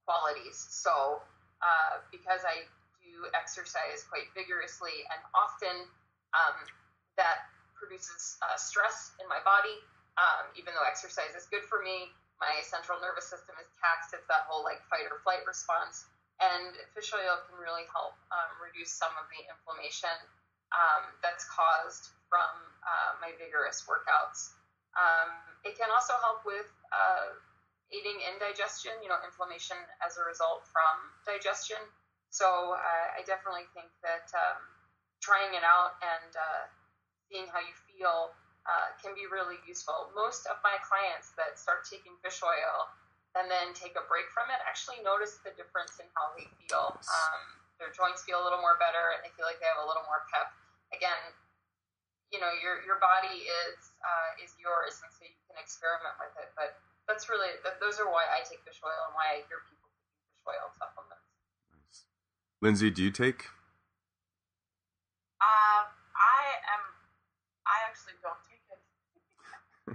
qualities. 0.06 0.54
So, 0.54 1.20
uh, 1.58 2.04
because 2.14 2.46
I 2.46 2.62
do 3.02 3.26
exercise 3.34 4.06
quite 4.06 4.30
vigorously 4.38 5.02
and 5.10 5.20
often, 5.34 5.90
um, 6.34 6.56
that 7.18 7.50
produces 7.74 8.38
uh, 8.42 8.58
stress 8.58 9.14
in 9.18 9.26
my 9.26 9.42
body. 9.42 9.74
Um, 10.14 10.50
even 10.54 10.74
though 10.78 10.86
exercise 10.86 11.34
is 11.34 11.50
good 11.50 11.66
for 11.66 11.82
me, 11.82 12.10
my 12.38 12.62
central 12.62 12.98
nervous 13.02 13.26
system 13.26 13.54
is 13.58 13.66
taxed. 13.82 14.14
It's 14.14 14.26
that 14.30 14.46
whole 14.46 14.62
like 14.62 14.82
fight 14.86 15.06
or 15.10 15.18
flight 15.22 15.42
response. 15.46 16.06
And 16.42 16.74
fish 16.94 17.14
oil 17.14 17.38
can 17.46 17.56
really 17.62 17.86
help 17.94 18.18
um, 18.34 18.50
reduce 18.58 18.90
some 18.90 19.14
of 19.14 19.30
the 19.30 19.40
inflammation 19.46 20.12
um, 20.74 21.06
that's 21.22 21.46
caused 21.46 22.10
from 22.26 22.50
uh, 22.82 23.10
my 23.22 23.30
vigorous 23.38 23.86
workouts. 23.86 24.58
Um, 24.98 25.30
it 25.62 25.78
can 25.78 25.90
also 25.94 26.14
help 26.18 26.42
with 26.42 26.66
uh, 26.90 27.38
aiding 27.94 28.18
in 28.26 28.34
digestion, 28.42 28.94
you 29.02 29.06
know, 29.06 29.18
inflammation 29.22 29.78
as 30.02 30.18
a 30.18 30.26
result 30.26 30.66
from 30.70 30.94
digestion. 31.22 31.78
So 32.34 32.74
uh, 32.74 33.06
I 33.14 33.22
definitely 33.22 33.70
think 33.74 33.90
that 34.02 34.26
um, 34.34 34.58
trying 35.22 35.54
it 35.54 35.62
out 35.62 35.94
and 36.02 36.32
uh, 36.34 36.64
seeing 37.30 37.46
how 37.46 37.62
you 37.62 37.74
feel 37.86 38.34
uh, 38.66 38.90
can 38.98 39.14
be 39.14 39.30
really 39.30 39.60
useful. 39.68 40.10
Most 40.18 40.50
of 40.50 40.58
my 40.66 40.74
clients 40.82 41.30
that 41.38 41.60
start 41.60 41.86
taking 41.86 42.16
fish 42.24 42.42
oil 42.42 42.90
and 43.34 43.50
then 43.50 43.74
take 43.74 43.98
a 43.98 44.04
break 44.06 44.30
from 44.30 44.46
it 44.50 44.62
actually 44.62 45.02
notice 45.02 45.38
the 45.42 45.50
difference 45.58 45.98
in 46.02 46.06
how 46.14 46.34
they 46.34 46.46
feel. 46.58 46.94
Um, 46.98 47.40
their 47.82 47.90
joints 47.90 48.22
feel 48.22 48.38
a 48.38 48.44
little 48.46 48.62
more 48.62 48.78
better 48.78 49.14
and 49.14 49.22
they 49.26 49.30
feel 49.34 49.46
like 49.46 49.58
they 49.58 49.66
have 49.70 49.82
a 49.82 49.86
little 49.86 50.06
more 50.06 50.22
pep. 50.30 50.50
Again, 50.94 51.18
you 52.30 52.38
know, 52.42 52.50
your 52.58 52.82
your 52.82 52.98
body 52.98 53.46
is 53.46 53.78
uh, 54.02 54.42
is 54.42 54.54
yours, 54.58 54.98
and 55.02 55.10
so 55.14 55.22
you 55.22 55.38
can 55.46 55.54
experiment 55.58 56.18
with 56.18 56.34
it. 56.42 56.50
But 56.58 56.74
that's 57.06 57.30
really 57.30 57.50
that, 57.62 57.78
those 57.78 58.02
are 58.02 58.10
why 58.10 58.26
I 58.26 58.42
take 58.42 58.62
fish 58.66 58.82
oil 58.82 58.94
and 59.10 59.14
why 59.14 59.38
I 59.38 59.46
hear 59.46 59.62
people 59.70 59.86
taking 59.90 60.18
fish 60.34 60.42
oil 60.50 60.66
supplements. 60.74 61.30
Nice. 61.70 62.10
Lindsay, 62.58 62.90
do 62.90 63.06
you 63.06 63.14
take? 63.14 63.50
Uh, 65.38 65.86
I 65.90 66.42
am. 66.74 66.82
I 67.66 67.86
actually 67.86 68.18
don't 68.18 68.42
take 68.46 68.62
it. 68.66 68.82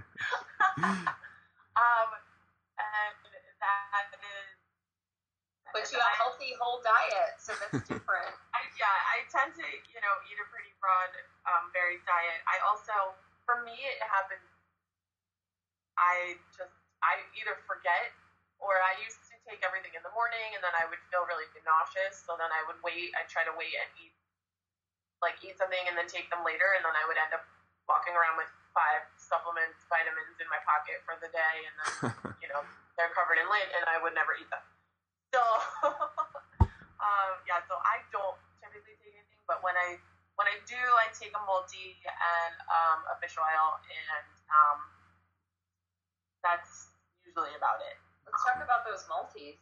um, 1.76 2.19
But 5.80 5.88
you 5.88 5.96
have 5.96 6.12
a 6.12 6.20
healthy 6.20 6.52
whole 6.60 6.84
diet, 6.84 7.40
so 7.40 7.56
that's 7.56 7.80
different. 7.92 8.36
I, 8.52 8.60
yeah, 8.76 8.96
I 9.16 9.24
tend 9.32 9.56
to, 9.56 9.64
you 9.64 10.00
know, 10.04 10.14
eat 10.28 10.36
a 10.36 10.44
pretty 10.52 10.76
broad, 10.76 11.08
um, 11.48 11.72
varied 11.72 12.04
diet. 12.04 12.44
I 12.44 12.60
also, 12.68 13.16
for 13.48 13.64
me, 13.64 13.72
it 13.72 13.96
happens. 14.04 14.44
I 15.96 16.36
just 16.52 16.76
I 17.00 17.16
either 17.40 17.56
forget 17.64 18.12
or 18.60 18.76
I 18.76 18.92
used 19.00 19.20
to 19.32 19.36
take 19.48 19.64
everything 19.64 19.96
in 19.96 20.04
the 20.04 20.12
morning 20.12 20.52
and 20.52 20.60
then 20.60 20.76
I 20.76 20.84
would 20.84 21.00
feel 21.08 21.24
really 21.24 21.48
nauseous. 21.64 22.20
So 22.20 22.36
then 22.36 22.52
I 22.52 22.60
would 22.68 22.76
wait. 22.84 23.16
I'd 23.16 23.28
try 23.32 23.44
to 23.48 23.54
wait 23.56 23.72
and 23.72 23.88
eat, 23.96 24.12
like 25.24 25.40
eat 25.40 25.56
something 25.56 25.80
and 25.88 25.96
then 25.96 26.08
take 26.12 26.28
them 26.28 26.44
later. 26.44 26.76
And 26.76 26.84
then 26.84 26.92
I 26.92 27.04
would 27.08 27.16
end 27.16 27.32
up 27.32 27.44
walking 27.88 28.12
around 28.12 28.36
with 28.36 28.52
five 28.76 29.08
supplements, 29.16 29.80
vitamins 29.88 30.36
in 30.36 30.48
my 30.52 30.60
pocket 30.68 31.00
for 31.08 31.16
the 31.24 31.32
day. 31.32 31.56
And 31.64 31.74
then, 31.80 31.88
you 32.44 32.48
know, 32.52 32.60
they're 33.00 33.12
covered 33.16 33.40
in 33.40 33.48
lint 33.48 33.72
and 33.72 33.88
I 33.88 33.96
would 34.04 34.12
never 34.12 34.36
eat 34.36 34.48
them. 34.52 34.60
So, 35.30 35.42
um, 36.66 37.32
yeah, 37.46 37.62
so 37.70 37.78
I 37.86 38.02
don't 38.10 38.38
typically 38.58 38.98
take 38.98 39.14
anything, 39.14 39.42
but 39.46 39.62
when 39.62 39.78
I, 39.78 39.96
when 40.34 40.50
I 40.50 40.58
do, 40.66 40.78
I 40.78 41.06
take 41.14 41.30
a 41.32 41.42
multi 41.46 41.94
and 42.02 42.54
um, 42.66 42.98
a 43.10 43.14
fish 43.22 43.38
oil 43.38 43.78
and 43.86 44.26
um, 44.50 44.78
that's 46.42 46.90
usually 47.22 47.54
about 47.54 47.78
it. 47.84 47.96
Let's 48.26 48.42
talk 48.42 48.58
about 48.58 48.82
those 48.86 49.06
multis. 49.06 49.58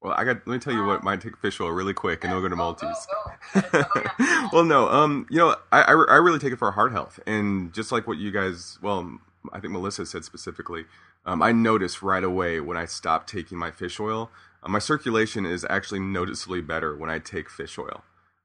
Well, 0.00 0.14
I 0.16 0.24
got. 0.24 0.46
Let 0.46 0.54
me 0.54 0.58
tell 0.58 0.72
you 0.72 0.84
what 0.84 1.02
my 1.02 1.16
take 1.16 1.36
fish 1.36 1.60
oil 1.60 1.70
really 1.70 1.94
quick, 1.94 2.22
and 2.22 2.32
then 2.32 2.40
we'll 2.40 2.48
go 2.48 2.50
to 2.50 2.56
multis. 2.56 3.06
Go, 3.52 3.70
go. 3.82 4.48
well, 4.52 4.64
no, 4.64 4.88
um, 4.88 5.26
you 5.28 5.38
know, 5.38 5.56
I, 5.72 5.82
I, 5.82 5.92
I 5.92 6.16
really 6.16 6.38
take 6.38 6.52
it 6.52 6.58
for 6.58 6.70
heart 6.70 6.92
health, 6.92 7.18
and 7.26 7.72
just 7.72 7.90
like 7.90 8.06
what 8.06 8.18
you 8.18 8.30
guys, 8.30 8.78
well, 8.80 9.18
I 9.52 9.58
think 9.58 9.72
Melissa 9.72 10.06
said 10.06 10.24
specifically, 10.24 10.84
um, 11.26 11.42
I 11.42 11.50
noticed 11.50 12.00
right 12.00 12.22
away 12.22 12.60
when 12.60 12.76
I 12.76 12.84
stopped 12.84 13.28
taking 13.28 13.58
my 13.58 13.72
fish 13.72 13.98
oil, 13.98 14.30
uh, 14.62 14.68
my 14.68 14.78
circulation 14.78 15.46
is 15.46 15.66
actually 15.68 16.00
noticeably 16.00 16.60
better 16.60 16.96
when 16.96 17.10
I 17.10 17.18
take 17.18 17.48
fish 17.50 17.78
oil. 17.78 18.02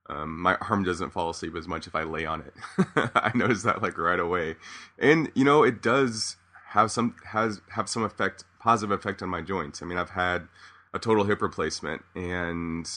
Um, 0.10 0.39
my 0.41 0.56
arm 0.56 0.84
doesn't 0.84 1.12
fall 1.12 1.30
asleep 1.30 1.56
as 1.56 1.67
much 1.67 1.88
if 1.88 1.95
I 1.95 2.04
lay 2.04 2.26
on 2.26 2.41
it. 2.41 2.54
I 3.15 3.32
noticed 3.34 3.63
that 3.63 3.82
like 3.82 3.97
right 3.97 4.19
away, 4.19 4.58
and 4.99 5.32
you 5.34 5.45
know, 5.45 5.63
it 5.63 5.82
does 5.82 6.36
have 6.69 6.91
some 6.91 7.15
has 7.28 7.62
have 7.69 7.88
some 7.88 8.04
effect 8.04 8.43
positive 8.60 8.91
effect 8.91 9.21
on 9.21 9.30
my 9.30 9.41
joints. 9.41 9.82
I 9.82 9.86
mean, 9.86 9.97
I've 9.97 10.12
had 10.12 10.47
a 10.93 10.99
total 10.99 11.23
hip 11.23 11.41
replacement, 11.41 12.04
and 12.15 12.88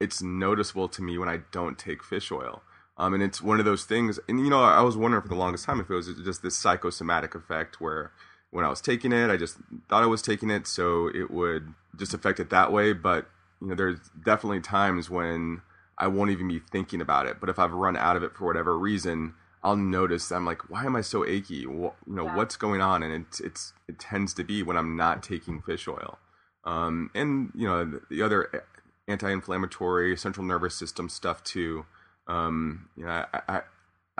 it's 0.00 0.22
noticeable 0.22 0.88
to 0.88 1.02
me 1.02 1.18
when 1.18 1.28
I 1.28 1.40
don't 1.52 1.78
take 1.78 2.02
fish 2.02 2.32
oil. 2.32 2.62
Um, 2.96 3.14
and 3.14 3.22
it's 3.22 3.40
one 3.40 3.58
of 3.58 3.64
those 3.64 3.84
things. 3.84 4.18
And 4.28 4.40
you 4.40 4.50
know, 4.50 4.62
I 4.62 4.82
was 4.82 4.96
wondering 4.96 5.22
for 5.22 5.28
the 5.28 5.34
longest 5.34 5.64
time 5.64 5.80
if 5.80 5.90
it 5.90 5.94
was 5.94 6.12
just 6.24 6.42
this 6.42 6.56
psychosomatic 6.56 7.34
effect 7.34 7.80
where 7.80 8.12
when 8.50 8.64
I 8.64 8.68
was 8.68 8.80
taking 8.80 9.12
it, 9.12 9.30
I 9.30 9.36
just 9.36 9.56
thought 9.88 10.02
I 10.02 10.06
was 10.06 10.22
taking 10.22 10.50
it, 10.50 10.66
so 10.66 11.08
it 11.08 11.30
would 11.30 11.74
just 11.96 12.14
affect 12.14 12.40
it 12.40 12.50
that 12.50 12.72
way. 12.72 12.92
But 12.92 13.28
you 13.60 13.68
know, 13.68 13.74
there's 13.74 13.98
definitely 14.24 14.60
times 14.60 15.08
when 15.10 15.62
I 15.98 16.06
won't 16.06 16.30
even 16.30 16.48
be 16.48 16.60
thinking 16.72 17.00
about 17.00 17.26
it. 17.26 17.38
But 17.40 17.48
if 17.48 17.58
I've 17.58 17.72
run 17.72 17.96
out 17.96 18.16
of 18.16 18.22
it 18.22 18.34
for 18.34 18.46
whatever 18.46 18.76
reason, 18.78 19.34
I'll 19.62 19.76
notice 19.76 20.32
I'm 20.32 20.46
like, 20.46 20.70
why 20.70 20.84
am 20.84 20.96
I 20.96 21.02
so 21.02 21.24
achy? 21.26 21.66
What, 21.66 21.94
you 22.06 22.14
know, 22.14 22.24
Yeah. 22.24 22.36
what's 22.36 22.56
going 22.56 22.80
on? 22.80 23.02
And 23.02 23.26
it's 23.26 23.40
it's 23.40 23.72
it 23.88 23.98
tends 23.98 24.34
to 24.34 24.44
be 24.44 24.62
when 24.62 24.76
I'm 24.76 24.96
not 24.96 25.22
taking 25.22 25.60
fish 25.62 25.86
oil. 25.86 26.18
Um, 26.64 27.10
and 27.14 27.52
you 27.54 27.66
know 27.66 27.84
the, 27.84 28.02
the 28.10 28.22
other 28.22 28.64
anti-inflammatory, 29.08 30.16
central 30.16 30.46
nervous 30.46 30.74
system 30.74 31.08
stuff 31.08 31.42
too. 31.44 31.84
Um, 32.26 32.88
you 32.96 33.04
know, 33.04 33.10
I, 33.32 33.40
I 33.48 33.62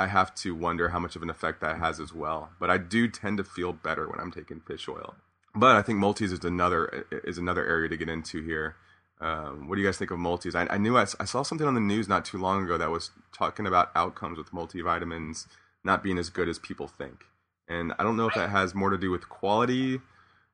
I 0.00 0.06
have 0.06 0.34
to 0.36 0.54
wonder 0.54 0.88
how 0.88 0.98
much 0.98 1.14
of 1.14 1.22
an 1.22 1.28
effect 1.28 1.60
that 1.60 1.78
has 1.78 2.00
as 2.00 2.14
well. 2.14 2.50
But 2.58 2.70
I 2.70 2.78
do 2.78 3.06
tend 3.06 3.36
to 3.36 3.44
feel 3.44 3.74
better 3.74 4.08
when 4.08 4.18
I'm 4.18 4.32
taking 4.32 4.60
fish 4.60 4.88
oil. 4.88 5.14
But 5.54 5.76
I 5.76 5.82
think 5.82 5.98
multis 5.98 6.32
is 6.32 6.42
another 6.42 7.04
is 7.10 7.36
another 7.36 7.66
area 7.66 7.90
to 7.90 7.96
get 7.98 8.08
into 8.08 8.42
here. 8.42 8.76
Um, 9.20 9.68
what 9.68 9.74
do 9.74 9.82
you 9.82 9.86
guys 9.86 9.98
think 9.98 10.10
of 10.10 10.18
multis? 10.18 10.54
I, 10.54 10.66
I 10.70 10.78
knew 10.78 10.96
I 10.96 11.04
saw 11.04 11.42
something 11.42 11.66
on 11.66 11.74
the 11.74 11.80
news 11.80 12.08
not 12.08 12.24
too 12.24 12.38
long 12.38 12.64
ago 12.64 12.78
that 12.78 12.90
was 12.90 13.10
talking 13.36 13.66
about 13.66 13.90
outcomes 13.94 14.38
with 14.38 14.52
multivitamins 14.52 15.46
not 15.84 16.02
being 16.02 16.16
as 16.16 16.30
good 16.30 16.48
as 16.48 16.58
people 16.58 16.88
think. 16.88 17.24
And 17.68 17.92
I 17.98 18.02
don't 18.02 18.16
know 18.16 18.26
if 18.26 18.34
that 18.34 18.48
has 18.48 18.74
more 18.74 18.88
to 18.88 18.96
do 18.96 19.10
with 19.10 19.28
quality 19.28 20.00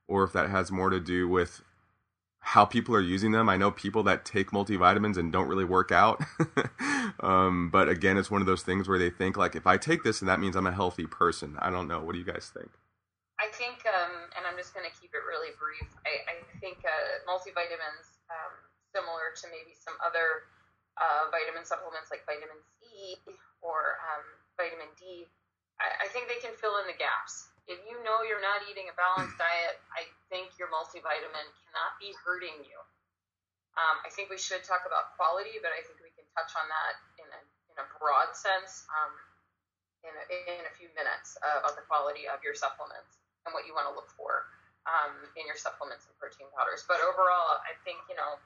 or 0.09 0.25
if 0.25 0.33
that 0.33 0.51
has 0.51 0.73
more 0.73 0.91
to 0.91 0.99
do 0.99 1.29
with 1.29 1.63
how 2.47 2.63
people 2.63 2.95
are 2.95 3.03
using 3.03 3.35
them. 3.35 3.51
I 3.51 3.59
know 3.59 3.75
people 3.75 4.07
that 4.07 4.23
take 4.23 4.55
multivitamins 4.55 5.19
and 5.19 5.35
don't 5.35 5.51
really 5.51 5.67
work 5.67 5.91
out. 5.91 6.23
um, 7.19 7.75
but 7.75 7.91
again, 7.91 8.15
it's 8.15 8.31
one 8.31 8.39
of 8.39 8.47
those 8.47 8.63
things 8.63 8.87
where 8.87 9.03
they 9.03 9.11
think 9.11 9.35
like, 9.35 9.59
if 9.59 9.67
I 9.67 9.75
take 9.75 10.07
this, 10.07 10.23
and 10.23 10.31
that 10.31 10.39
means 10.39 10.55
I'm 10.55 10.71
a 10.71 10.71
healthy 10.71 11.11
person. 11.11 11.59
I 11.59 11.75
don't 11.75 11.91
know. 11.91 11.99
What 11.99 12.15
do 12.15 12.23
you 12.23 12.25
guys 12.25 12.47
think? 12.55 12.71
I 13.43 13.51
think, 13.51 13.83
um, 13.91 14.31
and 14.39 14.47
I'm 14.47 14.55
just 14.55 14.79
going 14.79 14.87
to 14.87 14.95
keep 14.95 15.11
it 15.11 15.27
really 15.27 15.59
brief. 15.59 15.91
I, 16.07 16.23
I 16.31 16.35
think 16.63 16.87
uh, 16.87 17.27
multivitamins, 17.27 18.23
um, 18.31 18.55
similar 18.95 19.35
to 19.43 19.45
maybe 19.51 19.75
some 19.75 19.99
other 19.99 20.47
uh, 21.03 21.27
vitamin 21.35 21.67
supplements 21.67 22.15
like 22.15 22.23
vitamin 22.31 22.63
C 22.79 23.19
or 23.59 23.99
um, 24.07 24.23
vitamin 24.55 24.95
D, 24.95 25.27
I, 25.83 26.07
I 26.07 26.15
think 26.15 26.31
they 26.31 26.39
can 26.39 26.55
fill 26.55 26.79
in 26.79 26.87
the 26.87 26.95
gaps. 26.95 27.51
If 27.67 27.83
you 27.87 27.99
know 28.07 28.23
you're 28.23 28.43
not 28.43 28.63
eating 28.71 28.87
a 28.87 28.95
balanced 28.95 29.39
diet, 29.43 29.79
I 29.95 30.07
think 30.31 30.55
your 30.59 30.71
multivitamin 30.71 31.47
cannot 31.67 31.93
be 31.99 32.15
hurting 32.23 32.63
you. 32.63 32.79
Um, 33.77 34.01
I 34.07 34.09
think 34.09 34.33
we 34.33 34.41
should 34.41 34.65
talk 34.65 34.89
about 34.89 35.13
quality, 35.21 35.61
but 35.61 35.75
I 35.75 35.85
think 35.85 36.01
we 36.01 36.09
can 36.17 36.25
touch 36.33 36.49
on 36.57 36.65
that 36.65 36.95
in 37.21 37.29
a, 37.29 37.41
in 37.75 37.77
a 37.77 37.87
broad 38.01 38.33
sense 38.33 38.89
um, 38.89 39.13
in, 40.01 40.15
a, 40.17 40.25
in 40.57 40.65
a 40.65 40.73
few 40.81 40.89
minutes 40.97 41.37
uh, 41.45 41.61
about 41.61 41.77
the 41.77 41.85
quality 41.85 42.25
of 42.25 42.41
your 42.41 42.57
supplements 42.57 43.21
and 43.45 43.53
what 43.53 43.69
you 43.69 43.77
want 43.77 43.85
to 43.85 43.95
look 43.95 44.09
for 44.17 44.49
um, 44.89 45.13
in 45.37 45.45
your 45.45 45.59
supplements 45.59 46.09
and 46.09 46.15
protein 46.17 46.49
powders. 46.57 46.89
But 46.89 47.05
overall, 47.05 47.61
I 47.67 47.77
think 47.85 48.01
you 48.09 48.17
know 48.17 48.41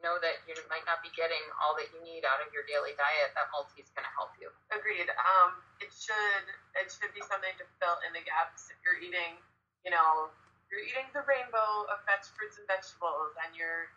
know 0.00 0.20
that 0.20 0.44
you 0.48 0.56
might 0.68 0.84
not 0.88 1.00
be 1.04 1.12
getting 1.16 1.40
all 1.60 1.76
that 1.76 1.88
you 1.92 2.00
need 2.00 2.24
out 2.24 2.40
of 2.40 2.48
your 2.52 2.64
daily 2.68 2.96
diet, 2.96 3.32
that 3.36 3.48
multi 3.52 3.80
is 3.80 3.92
going 3.92 4.04
to 4.04 4.14
help 4.16 4.32
you. 4.40 4.48
Agreed. 4.72 5.08
Um, 5.08 5.60
it 5.80 5.92
should 5.92 6.46
it 6.76 6.88
should 6.88 7.12
be 7.12 7.22
something 7.24 7.52
to 7.60 7.64
fill 7.78 8.00
in 8.08 8.12
the 8.16 8.24
gaps. 8.24 8.68
If 8.72 8.80
you're 8.84 9.00
eating, 9.00 9.38
you 9.84 9.92
know, 9.92 10.32
you're 10.72 10.84
eating 10.84 11.08
the 11.12 11.24
rainbow 11.24 11.88
of 11.92 12.00
veg 12.08 12.24
fruits 12.36 12.56
and 12.56 12.66
vegetables, 12.68 13.36
and 13.44 13.52
you're, 13.52 13.88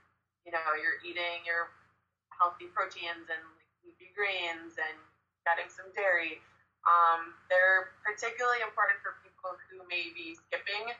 you 0.43 0.51
know, 0.51 0.75
you're 0.79 0.99
eating 1.03 1.43
your 1.47 1.71
healthy 2.35 2.67
proteins 2.71 3.29
and 3.31 3.43
leafy 3.85 4.11
greens 4.17 4.75
and 4.75 4.97
getting 5.47 5.69
some 5.71 5.87
dairy. 5.95 6.43
Um, 6.83 7.31
they're 7.47 7.95
particularly 8.03 8.59
important 8.59 8.99
for 8.99 9.15
people 9.23 9.55
who 9.71 9.87
may 9.87 10.11
be 10.11 10.35
skipping 10.35 10.91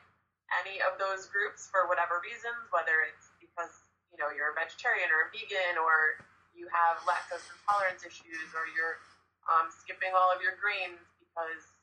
any 0.64 0.80
of 0.80 0.96
those 0.96 1.28
groups 1.28 1.68
for 1.68 1.88
whatever 1.88 2.20
reasons, 2.24 2.68
whether 2.72 3.04
it's 3.04 3.32
because 3.36 3.83
you 4.14 4.22
know 4.22 4.30
you're 4.30 4.54
a 4.54 4.56
vegetarian 4.56 5.10
or 5.10 5.26
a 5.26 5.28
vegan 5.34 5.74
or 5.74 6.22
you 6.54 6.70
have 6.70 7.02
lactose 7.02 7.42
intolerance 7.50 8.06
issues 8.06 8.54
or 8.54 8.70
you're 8.78 9.02
um, 9.50 9.66
skipping 9.74 10.14
all 10.14 10.30
of 10.30 10.38
your 10.38 10.54
greens 10.62 11.02
because 11.18 11.74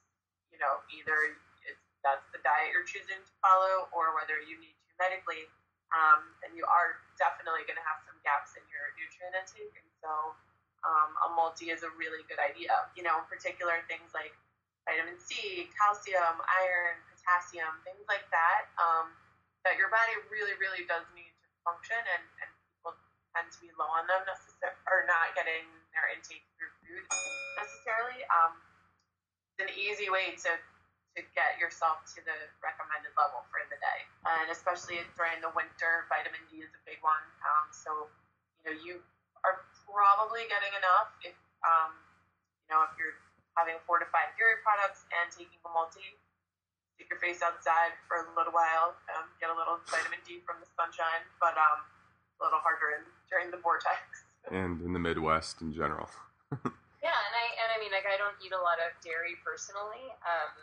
you 0.47 0.55
know 0.63 0.79
either 0.95 1.35
it's 1.67 1.83
that's 2.07 2.23
the 2.31 2.39
diet 2.39 2.71
you're 2.71 2.87
choosing 2.87 3.19
to 3.19 3.33
follow 3.43 3.91
or 3.91 4.15
whether 4.15 4.39
you 4.47 4.55
need 4.63 4.73
to 4.87 4.93
medically 4.95 5.43
um, 5.91 6.31
and 6.47 6.55
you 6.55 6.63
are 6.63 7.03
definitely 7.19 7.67
going 7.67 7.75
to 7.75 7.83
have 7.83 7.99
some 8.07 8.15
gaps 8.23 8.55
in 8.55 8.63
your 8.71 8.95
nutrient 8.95 9.35
intake. 9.35 9.75
And 9.75 9.91
so 9.99 10.31
um, 10.87 11.11
a 11.27 11.35
multi 11.35 11.67
is 11.67 11.83
a 11.83 11.91
really 11.99 12.23
good 12.31 12.39
idea 12.39 12.71
you 12.95 13.03
know 13.03 13.21
in 13.21 13.27
particular 13.27 13.83
things 13.85 14.15
like 14.15 14.33
vitamin 14.87 15.19
c 15.19 15.69
calcium 15.77 16.41
iron 16.41 16.97
potassium 17.11 17.69
things 17.85 18.01
like 18.09 18.25
that 18.33 18.71
um, 18.81 19.13
that 19.61 19.77
your 19.77 19.93
body 19.93 20.15
really 20.33 20.57
really 20.57 20.87
does 20.89 21.05
need 21.13 21.30
function 21.63 21.99
and, 21.99 22.23
and 22.41 22.49
people 22.77 22.93
tend 23.33 23.47
to 23.49 23.59
be 23.61 23.69
low 23.77 23.89
on 23.89 24.05
them 24.09 24.21
necessarily 24.27 24.77
or 24.89 25.07
not 25.07 25.33
getting 25.33 25.65
their 25.95 26.11
intake 26.13 26.43
through 26.57 26.71
food 26.83 27.03
necessarily. 27.57 28.21
Um, 28.29 28.59
it's 29.53 29.67
an 29.67 29.71
easy 29.73 30.11
way 30.11 30.35
to 30.47 30.51
to 31.19 31.21
get 31.35 31.59
yourself 31.59 31.99
to 32.15 32.23
the 32.23 32.37
recommended 32.63 33.11
level 33.19 33.43
for 33.51 33.59
the 33.67 33.75
day, 33.83 33.99
and 34.23 34.47
especially 34.47 35.03
during 35.19 35.43
the 35.43 35.51
winter, 35.51 36.07
vitamin 36.07 36.39
D 36.47 36.63
is 36.63 36.71
a 36.71 36.81
big 36.87 37.03
one. 37.03 37.19
Um, 37.43 37.67
so 37.75 37.91
you 38.63 38.65
know 38.71 38.75
you 38.79 38.93
are 39.43 39.67
probably 39.83 40.47
getting 40.47 40.71
enough 40.71 41.11
if 41.27 41.35
um, 41.67 41.91
you 42.63 42.71
know 42.71 42.87
if 42.87 42.95
you're 42.95 43.19
having 43.59 43.75
fortified 43.83 44.31
dairy 44.39 44.63
products 44.63 45.03
and 45.11 45.27
taking 45.35 45.59
a 45.67 45.71
multi. 45.75 46.15
Stick 47.01 47.09
your 47.09 47.17
face 47.17 47.41
outside 47.41 47.97
for 48.05 48.21
a 48.21 48.29
little 48.37 48.53
while, 48.53 48.93
um, 49.17 49.25
get 49.41 49.49
a 49.49 49.57
little 49.57 49.81
vitamin 49.89 50.21
D 50.21 50.37
from 50.45 50.61
the 50.61 50.69
sunshine, 50.77 51.25
but 51.41 51.57
um, 51.57 51.81
a 52.37 52.45
little 52.45 52.61
harder 52.61 52.93
in, 52.93 53.01
during 53.25 53.49
the 53.49 53.57
vortex. 53.57 54.21
And 54.53 54.77
in 54.85 54.93
the 54.93 55.01
Midwest 55.01 55.65
in 55.65 55.73
general. 55.73 56.05
Yeah, 57.01 57.17
and 57.17 57.33
I 57.33 57.45
and 57.57 57.69
I 57.73 57.77
mean 57.81 57.89
like 57.89 58.05
I 58.05 58.13
don't 58.13 58.37
eat 58.45 58.53
a 58.53 58.61
lot 58.61 58.77
of 58.77 58.93
dairy 59.01 59.33
personally, 59.41 60.05
um, 60.21 60.53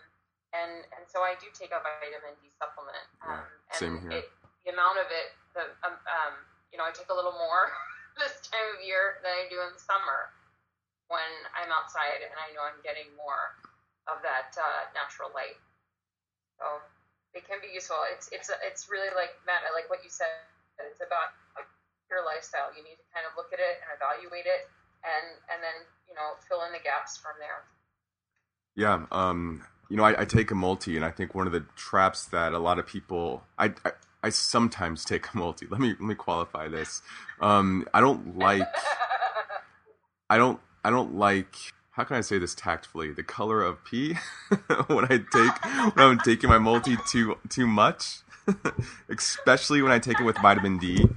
and 0.54 0.86
and 0.94 1.02
so 1.10 1.26
I 1.26 1.34
do 1.42 1.50
take 1.50 1.74
a 1.74 1.82
vitamin 1.82 2.38
D 2.38 2.46
supplement. 2.54 3.06
Um, 3.26 3.42
Yeah, 3.42 3.74
same 3.74 3.98
and 3.98 4.06
here. 4.06 4.22
It, 4.22 4.30
the 4.62 4.70
amount 4.70 5.02
of 5.02 5.10
it, 5.10 5.34
the 5.58 5.66
um, 5.82 5.98
um, 6.06 6.38
you 6.70 6.78
know, 6.78 6.86
I 6.86 6.94
take 6.94 7.10
a 7.10 7.16
little 7.18 7.34
more 7.34 7.74
this 8.22 8.38
time 8.46 8.62
of 8.70 8.78
year 8.86 9.18
than 9.26 9.34
I 9.34 9.50
do 9.50 9.58
in 9.66 9.74
the 9.74 9.82
summer 9.82 10.30
when 11.10 11.26
I'm 11.58 11.74
outside 11.74 12.22
and 12.22 12.38
I 12.38 12.54
know 12.54 12.62
I'm 12.62 12.78
getting 12.86 13.10
more 13.18 13.58
of 14.06 14.22
that 14.22 14.54
uh, 14.54 14.86
natural 14.94 15.34
light. 15.34 15.58
So 16.58 16.66
it 17.34 17.46
can 17.46 17.62
be 17.62 17.70
useful. 17.70 17.98
It's 18.12 18.28
it's 18.34 18.50
it's 18.66 18.90
really 18.90 19.10
like 19.14 19.32
Matt. 19.46 19.62
I 19.62 19.70
like 19.72 19.88
what 19.88 20.02
you 20.02 20.10
said. 20.10 20.30
It's 20.78 21.02
about 21.02 21.34
your 22.10 22.26
lifestyle. 22.26 22.74
You 22.74 22.82
need 22.82 22.98
to 22.98 23.06
kind 23.14 23.26
of 23.26 23.34
look 23.38 23.54
at 23.54 23.62
it 23.62 23.78
and 23.82 23.88
evaluate 23.94 24.46
it, 24.46 24.66
and 25.06 25.38
and 25.48 25.62
then 25.62 25.86
you 26.10 26.14
know 26.18 26.34
fill 26.50 26.66
in 26.66 26.74
the 26.74 26.82
gaps 26.82 27.16
from 27.16 27.38
there. 27.38 27.62
Yeah, 28.74 29.06
um, 29.10 29.62
you 29.88 29.96
know, 29.96 30.04
I, 30.04 30.22
I 30.22 30.24
take 30.24 30.50
a 30.50 30.54
multi, 30.54 30.96
and 30.96 31.04
I 31.04 31.10
think 31.10 31.34
one 31.34 31.46
of 31.46 31.52
the 31.52 31.64
traps 31.76 32.26
that 32.26 32.52
a 32.52 32.58
lot 32.58 32.78
of 32.78 32.86
people, 32.86 33.42
I, 33.58 33.72
I, 33.84 33.92
I 34.22 34.28
sometimes 34.30 35.04
take 35.04 35.26
a 35.34 35.36
multi. 35.36 35.66
Let 35.68 35.80
me 35.80 35.88
let 35.88 36.00
me 36.00 36.14
qualify 36.14 36.68
this. 36.68 37.02
Um, 37.40 37.86
I 37.94 38.00
don't 38.00 38.38
like, 38.38 38.62
I 40.30 40.36
don't, 40.36 40.60
I 40.84 40.90
don't 40.90 41.16
like. 41.16 41.54
How 41.98 42.04
can 42.04 42.14
I 42.14 42.20
say 42.20 42.38
this 42.38 42.54
tactfully? 42.54 43.10
The 43.10 43.24
color 43.24 43.60
of 43.60 43.84
pee 43.84 44.14
when 44.86 45.06
I 45.06 45.18
take 45.18 45.64
when 45.96 46.06
I'm 46.06 46.18
taking 46.20 46.48
my 46.48 46.58
multi 46.58 46.96
too 47.08 47.36
too 47.48 47.66
much, 47.66 48.18
especially 49.08 49.82
when 49.82 49.90
I 49.90 49.98
take 49.98 50.20
it 50.20 50.22
with 50.22 50.38
vitamin 50.38 50.78
D. 50.78 51.08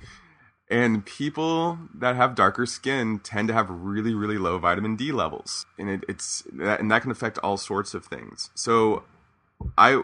And 0.72 1.06
people 1.06 1.78
that 1.94 2.16
have 2.16 2.34
darker 2.34 2.66
skin 2.66 3.20
tend 3.20 3.50
to 3.50 3.54
have 3.54 3.70
really, 3.70 4.16
really 4.16 4.40
low 4.40 4.58
vitamin 4.58 4.96
D 4.96 5.12
levels, 5.12 5.68
and 5.78 5.88
it, 5.88 6.04
it's 6.10 6.48
that, 6.54 6.80
and 6.80 6.90
that 6.90 7.04
can 7.04 7.12
affect 7.12 7.38
all 7.44 7.58
sorts 7.58 7.94
of 7.94 8.04
things. 8.04 8.50
So, 8.56 9.04
I 9.78 10.02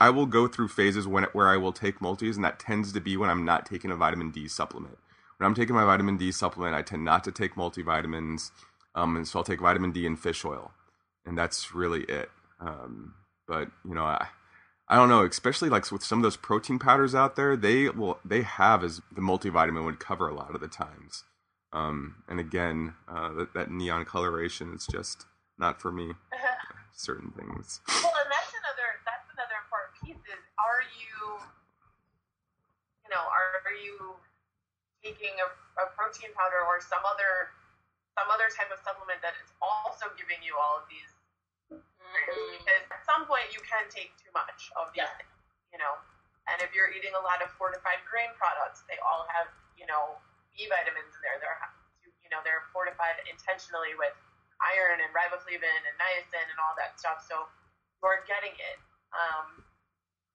I 0.00 0.08
will 0.08 0.24
go 0.24 0.48
through 0.48 0.68
phases 0.68 1.06
when 1.06 1.24
where 1.34 1.48
I 1.48 1.58
will 1.58 1.74
take 1.74 2.00
multis, 2.00 2.36
and 2.36 2.44
that 2.46 2.58
tends 2.58 2.90
to 2.94 3.00
be 3.02 3.18
when 3.18 3.28
I'm 3.28 3.44
not 3.44 3.66
taking 3.66 3.90
a 3.90 3.96
vitamin 3.96 4.30
D 4.30 4.48
supplement. 4.48 4.96
When 5.36 5.46
I'm 5.46 5.54
taking 5.54 5.74
my 5.74 5.84
vitamin 5.84 6.16
D 6.16 6.32
supplement, 6.32 6.74
I 6.74 6.80
tend 6.80 7.04
not 7.04 7.22
to 7.24 7.32
take 7.32 7.54
multivitamins, 7.54 8.50
um, 8.96 9.16
and 9.16 9.28
so 9.28 9.38
I'll 9.38 9.44
take 9.44 9.60
vitamin 9.60 9.92
D 9.92 10.06
and 10.06 10.18
fish 10.18 10.44
oil, 10.44 10.72
and 11.24 11.38
that's 11.38 11.74
really 11.74 12.02
it. 12.04 12.30
Um, 12.60 13.14
but 13.46 13.70
you 13.86 13.94
know, 13.94 14.04
I, 14.04 14.28
I 14.88 14.96
don't 14.96 15.08
know, 15.08 15.24
especially 15.24 15.68
like 15.68 15.90
with 15.92 16.02
some 16.02 16.18
of 16.18 16.22
those 16.24 16.36
protein 16.36 16.78
powders 16.78 17.14
out 17.14 17.36
there, 17.36 17.56
they 17.56 17.88
will 17.88 18.18
they 18.24 18.42
have 18.42 18.82
as 18.82 19.00
the 19.12 19.20
multivitamin 19.20 19.84
would 19.84 20.00
cover 20.00 20.28
a 20.28 20.34
lot 20.34 20.54
of 20.54 20.60
the 20.60 20.68
times. 20.68 21.24
Um, 21.72 22.22
and 22.28 22.40
again, 22.40 22.94
uh, 23.06 23.32
that, 23.34 23.54
that 23.54 23.70
neon 23.70 24.04
coloration 24.04 24.72
is 24.74 24.86
just 24.90 25.26
not 25.58 25.80
for 25.80 25.92
me. 25.92 26.12
Certain 26.92 27.30
things. 27.30 27.80
Well, 27.86 28.14
and 28.16 28.32
that's 28.32 28.52
another 28.56 28.88
that's 29.04 29.28
another 29.30 29.60
important 29.60 29.92
piece 30.00 30.24
is 30.32 30.40
are 30.56 30.80
you 30.96 31.36
you 33.06 33.14
know, 33.14 33.22
are, 33.22 33.62
are 33.62 33.78
you 33.78 34.18
taking 34.98 35.38
a, 35.38 35.46
a 35.78 35.84
protein 35.94 36.34
powder 36.34 36.58
or 36.66 36.82
some 36.82 37.06
other 37.06 37.54
some 38.16 38.32
other 38.32 38.48
type 38.48 38.72
of 38.72 38.80
supplement 38.80 39.20
that 39.20 39.36
is 39.44 39.52
also 39.60 40.08
giving 40.16 40.40
you 40.40 40.56
all 40.56 40.80
of 40.80 40.88
these 40.88 41.12
Mhm. 41.68 42.58
because 42.58 42.84
at 42.90 43.04
some 43.04 43.26
point 43.28 43.52
you 43.52 43.60
can 43.60 43.88
take 43.92 44.16
too 44.16 44.32
much 44.32 44.72
of 44.76 44.92
these 44.92 45.04
Yeah. 45.04 45.16
things, 45.20 45.36
you 45.72 45.78
know. 45.78 46.00
And 46.48 46.62
if 46.62 46.72
you're 46.72 46.88
eating 46.88 47.12
a 47.14 47.20
lot 47.20 47.42
of 47.42 47.50
fortified 47.52 48.04
grain 48.06 48.32
products, 48.34 48.82
they 48.88 48.98
all 48.98 49.26
have, 49.28 49.52
you 49.76 49.84
know, 49.86 50.22
B 50.56 50.66
vitamins 50.68 51.14
in 51.14 51.20
there. 51.20 51.38
They're 51.38 51.60
you 52.22 52.30
know, 52.30 52.42
they're 52.42 52.66
fortified 52.74 53.22
intentionally 53.30 53.94
with 53.94 54.12
iron 54.60 54.98
and 55.00 55.14
riboflavin 55.14 55.62
and 55.86 55.94
niacin 55.94 56.42
and 56.50 56.58
all 56.58 56.74
that 56.74 56.98
stuff. 56.98 57.22
So 57.22 57.48
you're 58.02 58.24
getting 58.26 58.50
it. 58.58 58.78
Um, 59.14 59.62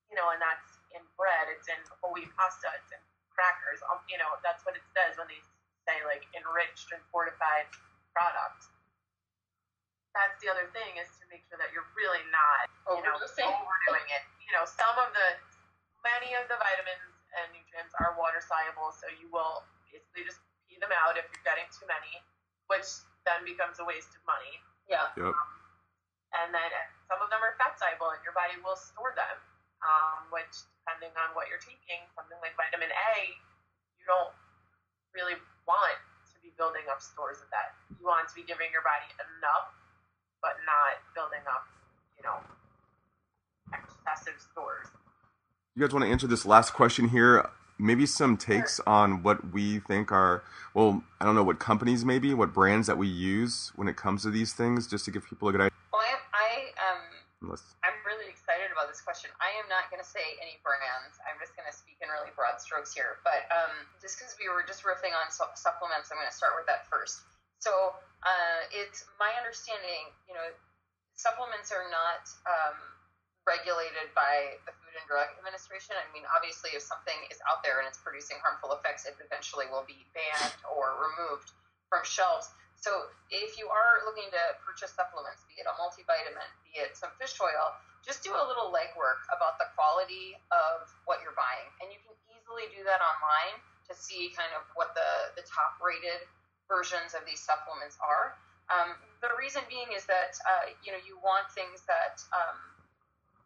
you 0.08 0.16
know, 0.16 0.30
and 0.30 0.40
that's 0.42 0.80
in 0.96 1.04
bread, 1.20 1.50
it's 1.50 1.68
in 1.68 1.76
whole 2.00 2.14
wheat 2.14 2.32
pasta, 2.36 2.72
it's 2.80 2.92
in 2.92 3.00
crackers. 3.32 3.84
Um, 3.92 4.00
you 4.08 4.18
know, 4.18 4.40
that's 4.40 4.64
what 4.66 4.76
it 4.76 4.84
says 4.96 5.18
when 5.18 5.28
they 5.28 5.40
say 5.92 6.00
like 6.08 6.24
enriched 6.32 6.88
and 6.96 7.04
fortified 7.12 7.68
product. 8.16 8.72
That's 10.16 10.40
the 10.40 10.52
other 10.52 10.68
thing 10.72 11.00
is 11.00 11.08
to 11.20 11.28
make 11.28 11.44
sure 11.48 11.60
that 11.60 11.72
you're 11.76 11.88
really 11.96 12.24
not, 12.32 12.68
you 12.96 13.04
know, 13.04 13.16
overdoing 13.16 14.08
it. 14.12 14.24
You 14.44 14.56
know, 14.56 14.68
some 14.68 14.96
of 15.00 15.12
the, 15.16 15.28
many 16.04 16.36
of 16.36 16.48
the 16.52 16.60
vitamins 16.60 17.16
and 17.40 17.48
nutrients 17.56 17.96
are 18.00 18.16
water 18.20 18.44
soluble, 18.44 18.92
so 18.92 19.08
you 19.20 19.32
will 19.32 19.64
basically 19.88 20.28
just 20.28 20.44
pee 20.68 20.76
them 20.84 20.92
out 20.92 21.16
if 21.16 21.24
you're 21.32 21.48
getting 21.48 21.68
too 21.72 21.88
many, 21.88 22.20
which 22.68 22.88
then 23.24 23.48
becomes 23.48 23.80
a 23.80 23.88
waste 23.88 24.12
of 24.12 24.24
money. 24.28 24.60
Yeah. 24.92 25.08
Yep. 25.16 25.32
And 26.36 26.52
then 26.52 26.72
some 27.08 27.24
of 27.24 27.32
them 27.32 27.40
are 27.40 27.56
fat 27.56 27.80
soluble, 27.80 28.12
and 28.12 28.20
your 28.28 28.36
body 28.36 28.60
will 28.60 28.80
store 28.80 29.16
them. 29.16 29.40
Um, 29.82 30.30
which, 30.30 30.54
depending 30.84 31.10
on 31.18 31.34
what 31.34 31.50
you're 31.50 31.64
taking, 31.64 32.06
something 32.14 32.38
like 32.46 32.54
vitamin 32.54 32.94
A, 32.94 33.12
you 33.98 34.06
don't 34.06 34.30
really 35.16 35.40
want 35.68 35.98
to 36.34 36.36
be 36.42 36.50
building 36.58 36.84
up 36.92 37.02
stores 37.02 37.38
of 37.42 37.50
that. 37.52 37.76
You 38.00 38.06
want 38.06 38.28
to 38.30 38.36
be 38.36 38.44
giving 38.44 38.68
your 38.72 38.82
body 38.82 39.10
enough, 39.18 39.74
but 40.42 40.58
not 40.66 41.02
building 41.14 41.44
up, 41.48 41.66
you 42.18 42.24
know, 42.24 42.38
excessive 43.74 44.40
stores. 44.40 44.88
You 45.76 45.82
guys 45.86 45.94
want 45.94 46.06
to 46.06 46.12
answer 46.12 46.28
this 46.28 46.46
last 46.46 46.74
question 46.74 47.10
here? 47.10 47.50
Maybe 47.80 48.06
some 48.06 48.38
takes 48.38 48.80
on 48.86 49.24
what 49.24 49.54
we 49.54 49.80
think 49.80 50.12
are, 50.12 50.44
well, 50.74 51.04
I 51.20 51.26
don't 51.26 51.34
know, 51.34 51.44
what 51.44 51.60
companies 51.60 52.06
maybe, 52.06 52.34
what 52.34 52.54
brands 52.54 52.86
that 52.88 52.98
we 52.98 53.08
use 53.08 53.72
when 53.76 53.88
it 53.88 53.96
comes 53.96 54.22
to 54.24 54.30
these 54.30 54.54
things, 54.54 54.86
just 54.86 55.06
to 55.06 55.12
give 55.12 55.26
people 55.26 55.48
a 55.50 55.52
good 55.52 55.62
idea. 55.62 55.78
Well, 55.92 56.02
I, 56.02 56.20
I 56.34 56.50
um, 56.78 57.02
Unless, 57.42 57.74
I'm 57.82 57.90
really 57.90 57.92
excited 57.92 57.98
about 57.98 58.01
this 58.92 59.00
question. 59.00 59.32
I 59.40 59.56
am 59.64 59.72
not 59.72 59.88
going 59.88 60.04
to 60.04 60.06
say 60.06 60.22
any 60.44 60.60
brands. 60.68 61.16
I'm 61.24 61.40
just 61.40 61.56
going 61.56 61.66
to 61.66 61.72
speak 61.72 61.96
in 62.04 62.12
really 62.12 62.36
broad 62.36 62.60
strokes 62.60 62.92
here. 62.92 63.24
But 63.24 63.48
um, 63.48 63.88
just 64.04 64.20
because 64.20 64.36
we 64.36 64.52
were 64.52 64.68
just 64.68 64.84
riffing 64.84 65.16
on 65.16 65.32
su- 65.32 65.56
supplements, 65.56 66.12
I'm 66.12 66.20
going 66.20 66.28
to 66.28 66.36
start 66.36 66.60
with 66.60 66.68
that 66.68 66.92
first. 66.92 67.24
So 67.64 67.96
uh, 68.28 68.60
it's 68.76 69.08
my 69.16 69.32
understanding, 69.40 70.12
you 70.28 70.36
know, 70.36 70.44
supplements 71.16 71.72
are 71.72 71.88
not 71.88 72.28
um, 72.44 72.78
regulated 73.48 74.12
by 74.12 74.60
the 74.68 74.76
Food 74.84 75.00
and 75.00 75.06
Drug 75.08 75.32
Administration. 75.40 75.96
I 75.96 76.04
mean, 76.12 76.28
obviously, 76.36 76.76
if 76.76 76.84
something 76.84 77.16
is 77.32 77.40
out 77.48 77.64
there 77.64 77.80
and 77.80 77.88
it's 77.88 78.02
producing 78.04 78.44
harmful 78.44 78.76
effects, 78.76 79.08
it 79.08 79.16
eventually 79.24 79.72
will 79.72 79.88
be 79.88 80.04
banned 80.12 80.60
or 80.68 81.00
removed 81.00 81.56
from 81.88 82.04
shelves. 82.04 82.52
So 82.82 83.14
if 83.30 83.62
you 83.62 83.70
are 83.70 84.02
looking 84.10 84.26
to 84.34 84.44
purchase 84.66 84.90
supplements, 84.98 85.46
be 85.46 85.62
it 85.62 85.70
a 85.70 85.74
multivitamin, 85.78 86.50
be 86.66 86.82
it 86.82 86.98
some 86.98 87.14
fish 87.22 87.38
oil, 87.38 87.78
just 88.02 88.26
do 88.26 88.34
a 88.34 88.44
little 88.46 88.74
legwork 88.74 89.22
about 89.30 89.62
the 89.62 89.70
quality 89.78 90.34
of 90.50 90.90
what 91.06 91.22
you're 91.22 91.38
buying. 91.38 91.70
And 91.82 91.94
you 91.94 92.02
can 92.02 92.18
easily 92.34 92.70
do 92.74 92.82
that 92.86 93.00
online 93.02 93.62
to 93.90 93.94
see 93.94 94.34
kind 94.34 94.50
of 94.58 94.66
what 94.74 94.94
the, 94.98 95.38
the 95.38 95.46
top 95.46 95.78
rated 95.78 96.26
versions 96.72 97.14
of 97.14 97.28
these 97.28 97.42
supplements 97.44 98.00
are. 98.02 98.40
Um, 98.72 98.96
the 99.20 99.30
reason 99.36 99.62
being 99.68 99.92
is 99.92 100.08
that 100.08 100.40
uh, 100.48 100.72
you 100.80 100.96
know 100.96 101.02
you 101.04 101.20
want 101.20 101.52
things 101.52 101.84
that 101.92 102.24
um, 102.32 102.58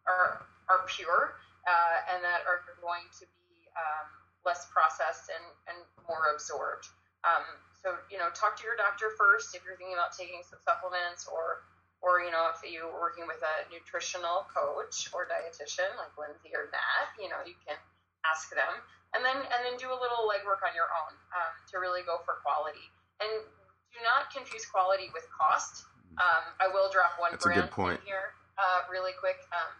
are 0.06 0.46
are 0.70 0.86
pure 0.86 1.34
uh, 1.66 2.14
and 2.14 2.22
that 2.22 2.46
are 2.46 2.62
going 2.78 3.02
to 3.18 3.26
be 3.26 3.66
um, 3.74 4.06
less 4.46 4.70
processed 4.70 5.34
and, 5.34 5.44
and 5.66 5.78
more 6.06 6.30
absorbed. 6.30 6.86
Um, 7.26 7.42
so 7.82 7.98
you 8.06 8.22
know, 8.22 8.30
talk 8.32 8.54
to 8.58 8.64
your 8.64 8.78
doctor 8.78 9.10
first 9.18 9.54
if 9.58 9.66
you're 9.66 9.74
thinking 9.74 9.98
about 9.98 10.14
taking 10.14 10.46
some 10.46 10.62
supplements, 10.62 11.26
or 11.26 11.66
or 12.06 12.22
you 12.22 12.30
know, 12.30 12.46
if 12.54 12.62
you're 12.62 12.86
working 12.86 13.26
with 13.26 13.42
a 13.42 13.54
nutritional 13.66 14.46
coach 14.54 15.10
or 15.10 15.26
dietitian 15.26 15.90
like 15.98 16.14
Lindsay 16.14 16.54
or 16.54 16.70
Nat, 16.70 17.10
you 17.18 17.26
know, 17.26 17.42
you 17.42 17.58
can 17.66 17.74
ask 18.22 18.46
them, 18.54 18.78
and 19.18 19.26
then 19.26 19.34
and 19.34 19.60
then 19.66 19.74
do 19.74 19.90
a 19.90 19.98
little 19.98 20.30
legwork 20.30 20.62
on 20.62 20.70
your 20.78 20.86
own 20.86 21.12
um, 21.34 21.52
to 21.74 21.82
really 21.82 22.06
go 22.06 22.22
for 22.22 22.38
quality. 22.46 22.86
And 23.18 23.42
do 23.90 23.98
not 24.06 24.30
confuse 24.30 24.62
quality 24.70 25.10
with 25.10 25.26
cost. 25.34 25.90
Um, 26.22 26.54
I 26.62 26.70
will 26.70 26.86
drop 26.94 27.18
one 27.18 27.34
That's 27.34 27.44
a 27.44 27.50
brand 27.50 27.66
good 27.66 27.74
point. 27.74 27.98
in 28.00 28.06
here 28.06 28.32
uh, 28.54 28.86
really 28.86 29.12
quick. 29.18 29.42
Um, 29.50 29.74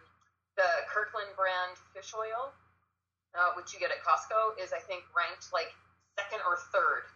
the 0.59 0.69
Kirkland 0.91 1.31
brand 1.39 1.79
fish 1.95 2.11
oil, 2.17 2.51
uh, 3.39 3.55
which 3.55 3.71
you 3.71 3.79
get 3.79 3.95
at 3.95 4.03
Costco, 4.03 4.59
is 4.59 4.75
I 4.75 4.83
think 4.83 5.07
ranked 5.15 5.53
like 5.55 5.71
second 6.19 6.43
or 6.43 6.59
third 6.75 7.07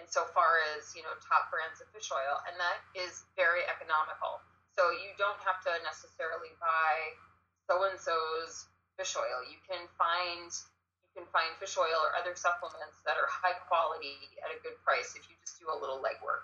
insofar 0.00 0.62
as 0.74 0.90
you 0.94 1.02
know 1.02 1.14
top 1.22 1.50
brands 1.50 1.78
of 1.82 1.88
fish 1.94 2.10
oil, 2.10 2.40
and 2.50 2.54
that 2.58 2.78
is 2.96 3.24
very 3.38 3.62
economical. 3.66 4.42
So 4.74 4.90
you 4.90 5.14
don't 5.18 5.38
have 5.46 5.62
to 5.70 5.72
necessarily 5.86 6.50
buy 6.58 6.94
so 7.70 7.86
and 7.86 7.96
so's 7.96 8.66
fish 8.98 9.14
oil. 9.14 9.46
You 9.46 9.58
can 9.64 9.86
find 9.94 10.50
you 11.14 11.22
can 11.22 11.26
find 11.30 11.54
fish 11.62 11.78
oil 11.78 11.98
or 12.02 12.10
other 12.18 12.34
supplements 12.34 12.98
that 13.06 13.14
are 13.14 13.30
high 13.30 13.54
quality 13.70 14.18
at 14.42 14.50
a 14.50 14.58
good 14.66 14.74
price 14.82 15.14
if 15.14 15.22
you 15.30 15.34
just 15.42 15.62
do 15.62 15.70
a 15.70 15.76
little 15.78 16.02
legwork. 16.02 16.42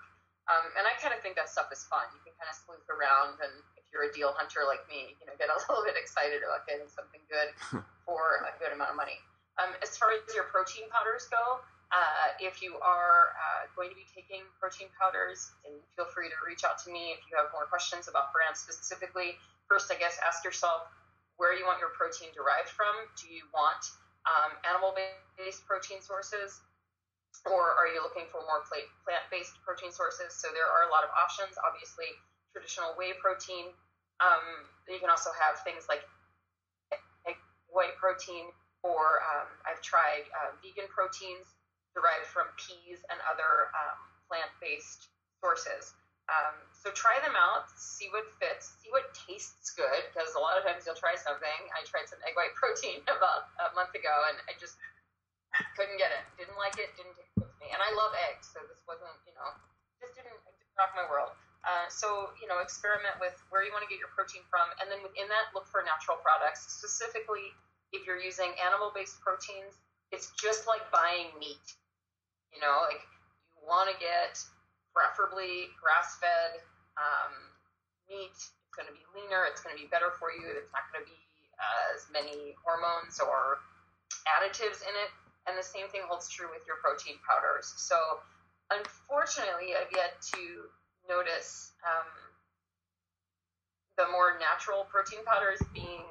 Um, 0.49 0.65
and 0.79 0.83
I 0.87 0.95
kind 0.97 1.13
of 1.13 1.21
think 1.21 1.37
that 1.37 1.51
stuff 1.51 1.69
is 1.69 1.85
fun. 1.85 2.03
You 2.17 2.21
can 2.25 2.33
kind 2.39 2.49
of 2.49 2.57
sleuth 2.57 2.87
around, 2.89 3.37
and 3.39 3.53
if 3.77 3.85
you're 3.93 4.09
a 4.09 4.13
deal 4.15 4.33
hunter 4.33 4.65
like 4.65 4.81
me, 4.89 5.13
you 5.21 5.25
know, 5.29 5.35
get 5.37 5.53
a 5.53 5.57
little 5.69 5.85
bit 5.85 5.99
excited 5.99 6.41
about 6.41 6.65
getting 6.65 6.89
something 6.89 7.21
good 7.29 7.51
for 8.07 8.47
a 8.47 8.53
good 8.57 8.73
amount 8.73 8.95
of 8.95 8.97
money. 8.97 9.19
Um, 9.59 9.75
as 9.83 9.93
far 9.99 10.15
as 10.15 10.23
your 10.33 10.49
protein 10.49 10.89
powders 10.89 11.29
go, 11.29 11.61
uh, 11.91 12.39
if 12.39 12.63
you 12.63 12.79
are 12.79 13.35
uh, 13.35 13.67
going 13.75 13.91
to 13.91 13.97
be 13.99 14.07
taking 14.07 14.47
protein 14.55 14.87
powders, 14.95 15.51
and 15.67 15.75
feel 15.99 16.07
free 16.07 16.31
to 16.31 16.37
reach 16.47 16.63
out 16.63 16.79
to 16.83 16.91
me 16.91 17.11
if 17.11 17.19
you 17.27 17.35
have 17.35 17.51
more 17.51 17.67
questions 17.67 18.07
about 18.07 18.31
brands 18.31 18.63
specifically. 18.63 19.35
First, 19.67 19.91
I 19.91 19.99
guess, 19.99 20.15
ask 20.23 20.47
yourself 20.47 20.87
where 21.35 21.51
you 21.51 21.67
want 21.67 21.83
your 21.83 21.91
protein 21.91 22.31
derived 22.31 22.71
from. 22.71 22.95
Do 23.19 23.27
you 23.27 23.43
want 23.51 23.83
um, 24.23 24.55
animal-based 24.63 25.67
protein 25.67 25.99
sources, 25.99 26.63
or 27.43 27.75
are 27.75 27.91
you 27.91 27.99
looking 27.99 28.27
for 28.31 28.39
more 28.47 28.63
plant-based 28.67 29.59
protein 29.67 29.91
sources? 29.91 30.31
So 30.31 30.47
there 30.55 30.67
are 30.67 30.87
a 30.87 30.91
lot 30.95 31.03
of 31.03 31.11
options. 31.11 31.59
Obviously, 31.59 32.07
traditional 32.55 32.95
whey 32.95 33.19
protein. 33.19 33.75
Um, 34.23 34.63
you 34.87 34.99
can 35.03 35.11
also 35.11 35.35
have 35.35 35.59
things 35.67 35.91
like 35.91 36.07
egg 37.27 37.35
white 37.67 37.99
protein, 37.99 38.47
or 38.79 39.19
um, 39.27 39.49
I've 39.67 39.83
tried 39.83 40.23
uh, 40.31 40.55
vegan 40.63 40.87
proteins 40.87 41.51
derived 41.93 42.27
from 42.27 42.47
peas 42.55 43.03
and 43.11 43.17
other 43.27 43.71
um, 43.75 43.99
plant-based 44.27 45.11
sources. 45.43 45.93
Um, 46.31 46.55
so 46.71 46.93
try 46.95 47.19
them 47.19 47.35
out, 47.35 47.67
see 47.75 48.07
what 48.15 48.23
fits, 48.39 48.79
see 48.79 48.87
what 48.93 49.11
tastes 49.11 49.75
good, 49.75 50.07
because 50.13 50.31
a 50.37 50.41
lot 50.41 50.55
of 50.55 50.63
times 50.63 50.87
you'll 50.87 50.99
try 50.99 51.17
something. 51.19 51.59
I 51.75 51.83
tried 51.83 52.07
some 52.07 52.23
egg 52.23 52.39
white 52.39 52.55
protein 52.59 53.03
about 53.09 53.51
a 53.59 53.75
month 53.75 53.91
ago, 53.91 54.13
and 54.31 54.39
I 54.47 54.55
just 54.55 54.79
couldn't 55.75 55.99
get 55.99 56.15
it. 56.15 56.23
Didn't 56.39 56.55
like 56.55 56.79
it. 56.79 56.95
Didn't 56.95 57.17
taste 57.19 57.35
good 57.35 57.51
to 57.51 57.57
me. 57.59 57.67
And 57.75 57.83
I 57.83 57.91
love 57.91 58.15
eggs, 58.31 58.47
so 58.47 58.63
this 58.71 58.79
wasn't, 58.87 59.11
you 59.27 59.35
know, 59.35 59.49
just 59.99 60.15
didn't, 60.15 60.37
rock 60.79 60.95
my 60.95 61.03
world. 61.11 61.35
Uh, 61.61 61.85
so 61.91 62.33
you 62.41 62.49
know, 62.49 62.57
experiment 62.63 63.13
with 63.21 63.37
where 63.53 63.61
you 63.61 63.69
want 63.69 63.85
to 63.85 63.91
get 63.91 64.01
your 64.01 64.09
protein 64.15 64.41
from, 64.49 64.65
and 64.81 64.89
then 64.89 65.03
within 65.05 65.29
that, 65.29 65.53
look 65.53 65.67
for 65.69 65.85
natural 65.85 66.17
products. 66.23 66.65
Specifically, 66.73 67.53
if 67.93 68.07
you're 68.07 68.17
using 68.17 68.49
animal-based 68.65 69.19
proteins, 69.21 69.77
it's 70.09 70.31
just 70.39 70.65
like 70.65 70.81
buying 70.89 71.29
meat. 71.37 71.61
You 72.51 72.59
know, 72.59 72.83
like 72.85 73.01
you 73.55 73.63
want 73.63 73.89
to 73.89 73.97
get 73.97 74.37
preferably 74.91 75.71
grass-fed 75.79 76.59
um, 76.99 77.31
meat. 78.11 78.35
It's 78.35 78.75
going 78.75 78.87
to 78.87 78.95
be 78.95 79.03
leaner. 79.15 79.47
It's 79.47 79.63
going 79.63 79.75
to 79.75 79.81
be 79.81 79.87
better 79.87 80.11
for 80.19 80.31
you. 80.31 80.43
It's 80.59 80.71
not 80.75 80.87
going 80.91 81.03
to 81.03 81.09
be 81.09 81.19
as 81.95 82.07
many 82.11 82.55
hormones 82.63 83.19
or 83.19 83.63
additives 84.27 84.83
in 84.83 84.93
it. 84.95 85.11
And 85.49 85.57
the 85.57 85.65
same 85.65 85.89
thing 85.89 86.05
holds 86.05 86.29
true 86.29 86.51
with 86.53 86.63
your 86.69 86.77
protein 86.83 87.17
powders. 87.25 87.73
So, 87.81 87.97
unfortunately, 88.69 89.73
I've 89.73 89.89
yet 89.89 90.21
to 90.37 90.69
notice 91.09 91.73
um, 91.81 92.07
the 93.97 94.05
more 94.13 94.37
natural 94.37 94.85
protein 94.85 95.25
powders 95.25 95.57
being 95.73 96.05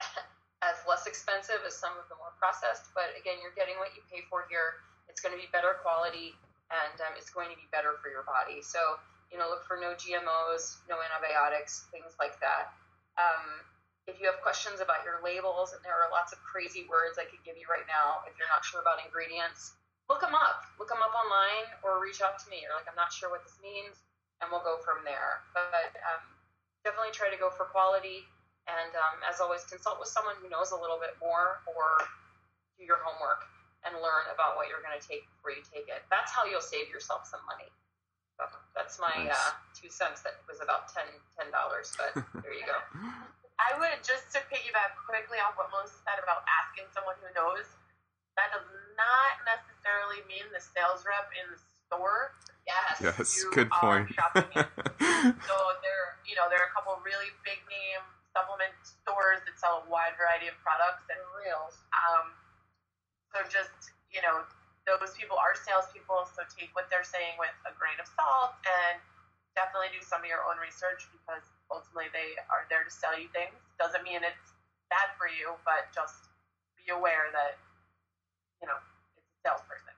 as 0.66 0.76
less 0.84 1.08
expensive 1.08 1.64
as 1.64 1.72
some 1.72 1.96
of 1.96 2.04
the 2.12 2.16
more 2.20 2.36
processed. 2.36 2.92
But 2.92 3.16
again, 3.16 3.40
you're 3.40 3.56
getting 3.56 3.80
what 3.80 3.96
you 3.96 4.04
pay 4.12 4.20
for 4.28 4.44
here. 4.52 4.76
It's 5.08 5.22
going 5.22 5.34
to 5.34 5.40
be 5.40 5.48
better 5.52 5.78
quality 5.82 6.36
and 6.70 6.96
um, 7.02 7.14
it's 7.14 7.30
going 7.30 7.50
to 7.50 7.58
be 7.58 7.66
better 7.70 7.98
for 8.02 8.10
your 8.10 8.26
body. 8.26 8.58
So, 8.62 8.98
you 9.30 9.38
know, 9.38 9.46
look 9.46 9.62
for 9.66 9.78
no 9.78 9.94
GMOs, 9.94 10.82
no 10.90 10.98
antibiotics, 10.98 11.86
things 11.94 12.18
like 12.18 12.38
that. 12.42 12.74
Um, 13.18 13.62
if 14.06 14.18
you 14.22 14.26
have 14.30 14.38
questions 14.42 14.78
about 14.78 15.02
your 15.02 15.18
labels, 15.22 15.74
and 15.74 15.82
there 15.82 15.94
are 15.94 16.06
lots 16.14 16.30
of 16.30 16.38
crazy 16.42 16.86
words 16.86 17.18
I 17.18 17.26
could 17.26 17.42
give 17.42 17.58
you 17.58 17.66
right 17.66 17.86
now, 17.90 18.22
if 18.26 18.38
you're 18.38 18.50
not 18.50 18.62
sure 18.62 18.78
about 18.78 19.02
ingredients, 19.02 19.74
look 20.06 20.22
them 20.22 20.34
up. 20.34 20.62
Look 20.78 20.90
them 20.90 21.02
up 21.02 21.10
online 21.10 21.66
or 21.82 21.98
reach 21.98 22.22
out 22.22 22.38
to 22.38 22.46
me. 22.46 22.62
You're 22.62 22.74
like, 22.74 22.86
I'm 22.86 22.98
not 22.98 23.10
sure 23.10 23.30
what 23.30 23.42
this 23.42 23.58
means, 23.58 23.98
and 24.38 24.46
we'll 24.50 24.62
go 24.62 24.78
from 24.86 25.02
there. 25.02 25.42
But 25.54 25.90
um, 26.06 26.22
definitely 26.86 27.10
try 27.10 27.34
to 27.34 27.38
go 27.38 27.50
for 27.50 27.66
quality. 27.66 28.22
And 28.70 28.94
um, 28.94 29.22
as 29.26 29.42
always, 29.42 29.66
consult 29.66 29.98
with 29.98 30.10
someone 30.10 30.38
who 30.38 30.50
knows 30.50 30.70
a 30.70 30.78
little 30.78 30.98
bit 31.02 31.18
more 31.18 31.62
or 31.66 31.86
do 32.78 32.86
your 32.86 33.02
homework 33.02 33.46
and 33.86 33.96
learn 34.02 34.26
about 34.34 34.58
what 34.58 34.66
you're 34.68 34.82
going 34.82 34.98
to 34.98 35.04
take 35.04 35.24
before 35.38 35.54
you 35.54 35.62
take 35.62 35.86
it. 35.86 36.02
That's 36.10 36.34
how 36.34 36.44
you'll 36.44 36.64
save 36.64 36.90
yourself 36.90 37.24
some 37.30 37.40
money. 37.46 37.70
So 38.36 38.44
that's 38.76 39.00
my 39.00 39.14
Nice. 39.16 39.32
uh, 39.32 39.56
two 39.72 39.88
cents. 39.88 40.20
That 40.26 40.36
was 40.44 40.60
about 40.60 40.92
ten 40.92 41.08
ten 41.38 41.48
dollars, 41.54 41.94
but 41.96 42.12
there 42.44 42.52
you 42.52 42.66
go. 42.68 42.76
I 43.56 43.72
would 43.80 44.04
just 44.04 44.28
to 44.36 44.44
piggyback 44.52 44.92
quickly 45.08 45.40
off 45.40 45.56
what 45.56 45.72
Melissa 45.72 45.96
said 46.04 46.20
about 46.20 46.44
asking 46.44 46.84
someone 46.92 47.16
who 47.24 47.32
knows. 47.32 47.64
That 48.36 48.52
does 48.52 48.68
not 49.00 49.40
necessarily 49.48 50.20
mean 50.28 50.44
the 50.52 50.60
sales 50.60 51.08
rep 51.08 51.32
in 51.32 51.48
the 51.48 51.60
store. 51.88 52.36
Yes. 52.68 53.00
yes, 53.00 53.40
you 53.40 53.48
good 53.56 53.72
are 53.72 54.04
point. 54.04 54.12
So 55.48 55.56
there, 55.80 56.06
you 56.28 56.36
know, 56.36 56.50
there 56.52 56.60
are 56.60 56.68
a 56.68 56.74
couple 56.76 56.92
really 57.00 57.32
big 57.48 57.56
name 57.70 58.04
supplement 58.36 58.76
stores 58.84 59.40
that 59.48 59.56
sell 59.56 59.80
a 59.80 59.84
wide 59.88 60.12
variety 60.20 60.52
of 60.52 60.56
products, 60.60 61.08
and 61.08 61.16
Real. 61.40 61.72
um, 62.12 62.36
so 63.34 63.42
just 63.48 63.94
you 64.10 64.22
know, 64.24 64.46
those 64.86 65.12
people 65.18 65.36
are 65.36 65.52
salespeople, 65.52 66.24
so 66.30 66.46
take 66.54 66.72
what 66.72 66.88
they're 66.88 67.06
saying 67.06 67.36
with 67.36 67.52
a 67.66 67.72
grain 67.76 67.98
of 67.98 68.06
salt, 68.06 68.56
and 68.64 68.96
definitely 69.58 69.90
do 69.92 70.00
some 70.00 70.22
of 70.22 70.28
your 70.28 70.44
own 70.46 70.56
research 70.62 71.08
because 71.12 71.42
ultimately 71.68 72.08
they 72.14 72.38
are 72.48 72.64
there 72.70 72.86
to 72.86 72.92
sell 72.92 73.12
you 73.18 73.26
things. 73.34 73.56
Doesn't 73.76 74.04
mean 74.06 74.22
it's 74.22 74.54
bad 74.88 75.12
for 75.18 75.26
you, 75.26 75.58
but 75.66 75.90
just 75.92 76.32
be 76.78 76.92
aware 76.92 77.28
that 77.34 77.58
you 78.62 78.68
know 78.70 78.78
it's 79.18 79.26
a 79.26 79.38
salesperson. 79.44 79.94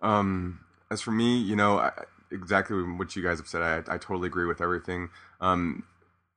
Um, 0.00 0.64
as 0.90 1.00
for 1.00 1.12
me, 1.12 1.38
you 1.38 1.54
know, 1.54 1.78
I, 1.78 1.92
exactly 2.32 2.80
what 2.82 3.14
you 3.14 3.22
guys 3.22 3.38
have 3.38 3.48
said, 3.48 3.62
I, 3.62 3.94
I 3.94 3.98
totally 3.98 4.26
agree 4.26 4.46
with 4.46 4.60
everything. 4.60 5.10
Um, 5.40 5.84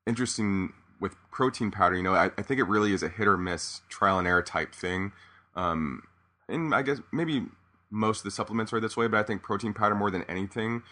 interesting 0.05 0.73
with 0.99 1.15
protein 1.31 1.71
powder, 1.71 1.95
you 1.95 2.03
know, 2.03 2.13
I, 2.13 2.31
I 2.37 2.41
think 2.41 2.59
it 2.59 2.67
really 2.67 2.93
is 2.93 3.03
a 3.03 3.09
hit 3.09 3.27
or 3.27 3.37
miss 3.37 3.81
trial 3.89 4.19
and 4.19 4.27
error 4.27 4.43
type 4.43 4.73
thing. 4.73 5.11
Um, 5.55 6.03
and 6.47 6.73
I 6.73 6.81
guess 6.81 6.99
maybe 7.11 7.45
most 7.89 8.19
of 8.19 8.23
the 8.23 8.31
supplements 8.31 8.73
are 8.73 8.79
this 8.79 8.97
way, 8.97 9.07
but 9.07 9.19
I 9.19 9.23
think 9.23 9.43
protein 9.43 9.73
powder 9.73 9.95
more 9.95 10.11
than 10.11 10.23
anything, 10.23 10.83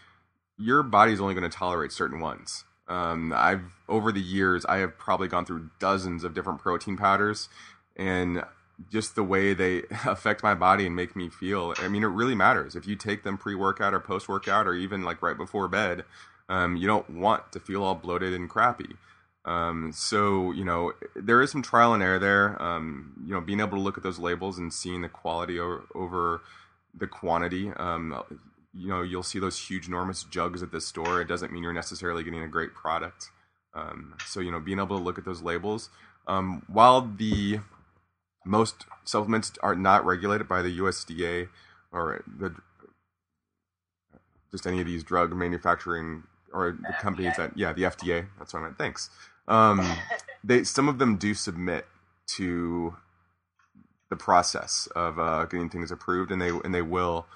your 0.58 0.84
body's 0.84 1.20
only 1.20 1.34
going 1.34 1.50
to 1.50 1.56
tolerate 1.56 1.92
certain 1.92 2.20
ones. 2.20 2.64
Um, 2.88 3.34
I've 3.36 3.64
over 3.88 4.12
the 4.12 4.22
years, 4.22 4.66
I 4.66 4.78
have 4.78 4.98
probably 4.98 5.28
gone 5.28 5.46
through 5.46 5.70
dozens 5.80 6.24
of 6.24 6.34
different 6.34 6.60
protein 6.60 6.98
powders, 6.98 7.48
and 7.96 8.44
just 8.92 9.16
the 9.16 9.24
way 9.24 9.54
they 9.54 9.84
affect 10.06 10.44
my 10.44 10.54
body 10.54 10.86
and 10.86 10.96
make 10.96 11.16
me 11.16 11.30
feel. 11.30 11.74
I 11.78 11.88
mean, 11.88 12.04
it 12.04 12.08
really 12.08 12.36
matters 12.36 12.76
if 12.76 12.88
you 12.88 12.96
take 12.96 13.24
them 13.24 13.38
pre-workout 13.38 13.94
or 13.94 14.00
post-workout 14.00 14.68
or 14.68 14.74
even 14.74 15.04
like 15.04 15.22
right 15.22 15.38
before 15.38 15.68
bed. 15.68 16.04
Um, 16.50 16.76
you 16.76 16.86
don't 16.86 17.10
want 17.10 17.54
to 17.54 17.62
feel 17.62 17.82
all 17.82 17.96
bloated 17.96 18.34
and 18.34 18.50
crappy. 18.50 18.98
Um, 19.44 19.92
so 19.94 20.52
you 20.52 20.64
know 20.64 20.94
there 21.16 21.42
is 21.42 21.52
some 21.52 21.64
trial 21.64 21.94
and 21.94 22.04
error 22.04 22.20
there. 22.20 22.62
Um, 22.62 23.14
you 23.26 23.34
know, 23.34 23.42
being 23.42 23.60
able 23.60 23.78
to 23.78 23.84
look 23.84 23.98
at 23.98 24.04
those 24.04 24.20
labels 24.20 24.58
and 24.58 24.74
seeing 24.74 25.02
the 25.02 25.10
quality 25.10 25.60
over, 25.60 25.84
over 25.96 26.42
the 26.94 27.08
quantity. 27.08 27.72
Um, 27.78 28.24
you 28.74 28.88
know, 28.88 29.02
you'll 29.02 29.24
see 29.24 29.40
those 29.40 29.60
huge, 29.60 29.88
enormous 29.88 30.24
jugs 30.24 30.64
at 30.64 30.72
the 30.72 30.80
store. 30.80 31.22
It 31.22 31.28
doesn't 31.28 31.52
mean 31.52 31.64
you're 31.64 31.74
necessarily 31.74 32.24
getting 32.24 32.44
a 32.44 32.48
great 32.48 32.74
product. 32.74 33.30
Um, 33.74 34.16
so 34.28 34.40
you 34.40 34.52
know, 34.52 34.60
being 34.60 34.80
able 34.80 34.98
to 34.98 35.04
look 35.04 35.18
at 35.18 35.26
those 35.26 35.42
labels. 35.42 35.90
Um, 36.28 36.64
while 36.68 37.02
the 37.02 37.60
most 38.46 38.86
supplements 39.04 39.54
are 39.62 39.76
not 39.76 40.06
regulated 40.06 40.48
by 40.48 40.62
the 40.62 40.80
USDA 40.80 41.50
or 41.92 42.24
the 42.28 42.56
just 44.52 44.68
any 44.68 44.82
of 44.82 44.86
these 44.86 45.04
drug 45.04 45.34
manufacturing 45.34 46.24
or 46.54 46.78
the 46.82 46.94
companies 47.00 47.34
that 47.38 47.58
yeah 47.58 47.72
the 47.74 47.84
FDA 47.84 48.28
that's 48.38 48.54
what 48.54 48.62
I 48.62 48.64
meant 48.64 48.78
thanks 48.78 49.10
um, 49.52 49.82
they 50.44 50.64
some 50.64 50.88
of 50.88 50.98
them 50.98 51.18
do 51.18 51.34
submit 51.34 51.86
to 52.38 52.96
the 54.10 54.16
process 54.16 54.88
of 54.96 55.20
uh, 55.20 55.46
getting 55.46 55.70
things 55.70 55.92
approved 55.92 56.32
and 56.32 56.42
they 56.42 56.50
and 56.50 56.74
they 56.74 56.82
will 56.82 57.28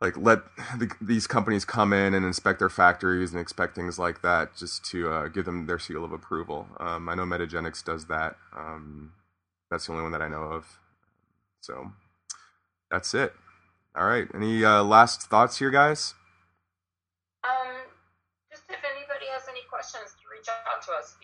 like 0.00 0.16
let 0.18 0.40
the, 0.78 0.90
these 1.00 1.26
companies 1.26 1.64
come 1.64 1.92
in 1.92 2.12
and 2.12 2.26
inspect 2.26 2.58
their 2.58 2.68
factories 2.68 3.32
and 3.32 3.40
expect 3.40 3.74
things 3.74 3.98
like 3.98 4.20
that 4.22 4.54
just 4.54 4.84
to 4.84 5.10
uh, 5.10 5.28
give 5.28 5.46
them 5.46 5.66
their 5.66 5.78
seal 5.78 6.04
of 6.04 6.12
approval. 6.12 6.68
Um, 6.78 7.08
I 7.08 7.14
know 7.14 7.24
Metagenics 7.24 7.82
does 7.82 8.06
that. 8.06 8.36
Um, 8.54 9.12
that's 9.70 9.86
the 9.86 9.92
only 9.92 10.02
one 10.02 10.12
that 10.12 10.20
I 10.20 10.28
know 10.28 10.42
of. 10.42 10.78
So 11.62 11.92
that's 12.90 13.14
it. 13.14 13.32
All 13.96 14.06
right. 14.06 14.28
Any 14.34 14.62
uh, 14.62 14.82
last 14.82 15.22
thoughts 15.30 15.58
here 15.58 15.70
guys 15.70 16.14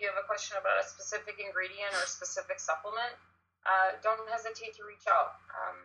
you 0.01 0.09
have 0.09 0.19
a 0.19 0.27
question 0.27 0.57
about 0.57 0.81
a 0.81 0.85
specific 0.85 1.37
ingredient 1.39 1.93
or 1.95 2.03
a 2.05 2.11
specific 2.11 2.59
supplement, 2.59 3.15
uh, 3.69 3.97
don't 4.01 4.25
hesitate 4.29 4.73
to 4.81 4.83
reach 4.89 5.05
out. 5.09 5.37
Um, 5.53 5.77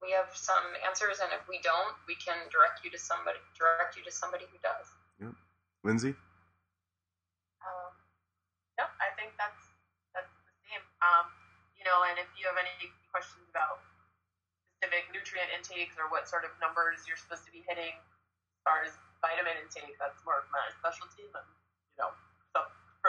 we 0.00 0.14
have 0.16 0.32
some 0.32 0.64
answers, 0.86 1.20
and 1.20 1.28
if 1.36 1.44
we 1.44 1.60
don't, 1.60 1.92
we 2.08 2.16
can 2.16 2.38
direct 2.48 2.80
you 2.80 2.90
to 2.94 3.00
somebody. 3.00 3.36
Direct 3.52 3.98
you 4.00 4.02
to 4.08 4.12
somebody 4.12 4.48
who 4.48 4.56
does. 4.64 4.86
Yeah, 5.20 5.36
Lindsay 5.84 6.16
Um, 7.60 7.92
no, 8.80 8.88
I 8.96 9.12
think 9.20 9.36
that's 9.36 9.60
that's 10.16 10.32
the 10.32 10.54
same. 10.72 10.80
Um, 11.04 11.28
you 11.76 11.84
know, 11.84 12.00
and 12.08 12.16
if 12.16 12.28
you 12.40 12.48
have 12.48 12.56
any 12.56 12.88
questions 13.12 13.44
about 13.52 13.84
specific 14.80 15.12
nutrient 15.12 15.52
intakes 15.52 16.00
or 16.00 16.08
what 16.08 16.24
sort 16.24 16.48
of 16.48 16.56
numbers 16.56 17.04
you're 17.04 17.20
supposed 17.20 17.44
to 17.44 17.52
be 17.52 17.60
hitting 17.68 17.92
as 17.92 18.60
far 18.64 18.80
as 18.80 18.96
vitamin 19.20 19.60
intake, 19.60 20.00
that's 20.00 20.24
more 20.24 20.40
of 20.40 20.48
my 20.48 20.64
specialty 20.80 21.28
than 21.28 21.44
you 21.44 21.44
know 21.44 21.44
some 21.44 21.59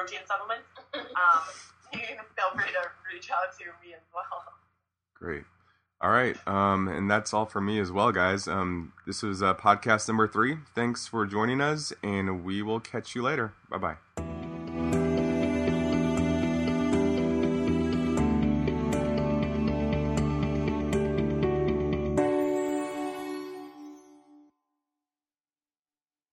protein 0.01 0.25
supplements. 0.27 0.67
Um, 0.93 1.41
you 1.93 1.99
can 1.99 2.17
feel 2.35 2.51
free 2.55 2.71
to 2.71 2.89
reach 3.13 3.29
out 3.31 3.57
to 3.59 3.65
me 3.85 3.93
as 3.93 4.01
well. 4.13 4.43
Great. 5.13 5.43
All 6.01 6.09
right. 6.09 6.35
Um, 6.47 6.87
and 6.87 7.09
that's 7.09 7.33
all 7.33 7.45
for 7.45 7.61
me 7.61 7.79
as 7.79 7.91
well, 7.91 8.11
guys. 8.11 8.47
Um, 8.47 8.93
this 9.05 9.21
was 9.23 9.41
uh, 9.43 9.53
podcast 9.53 10.07
number 10.07 10.27
three. 10.27 10.57
Thanks 10.73 11.07
for 11.07 11.25
joining 11.25 11.61
us, 11.61 11.93
and 12.03 12.43
we 12.43 12.61
will 12.61 12.79
catch 12.79 13.15
you 13.15 13.21
later. 13.21 13.53
Bye 13.69 13.77
bye. 13.77 14.30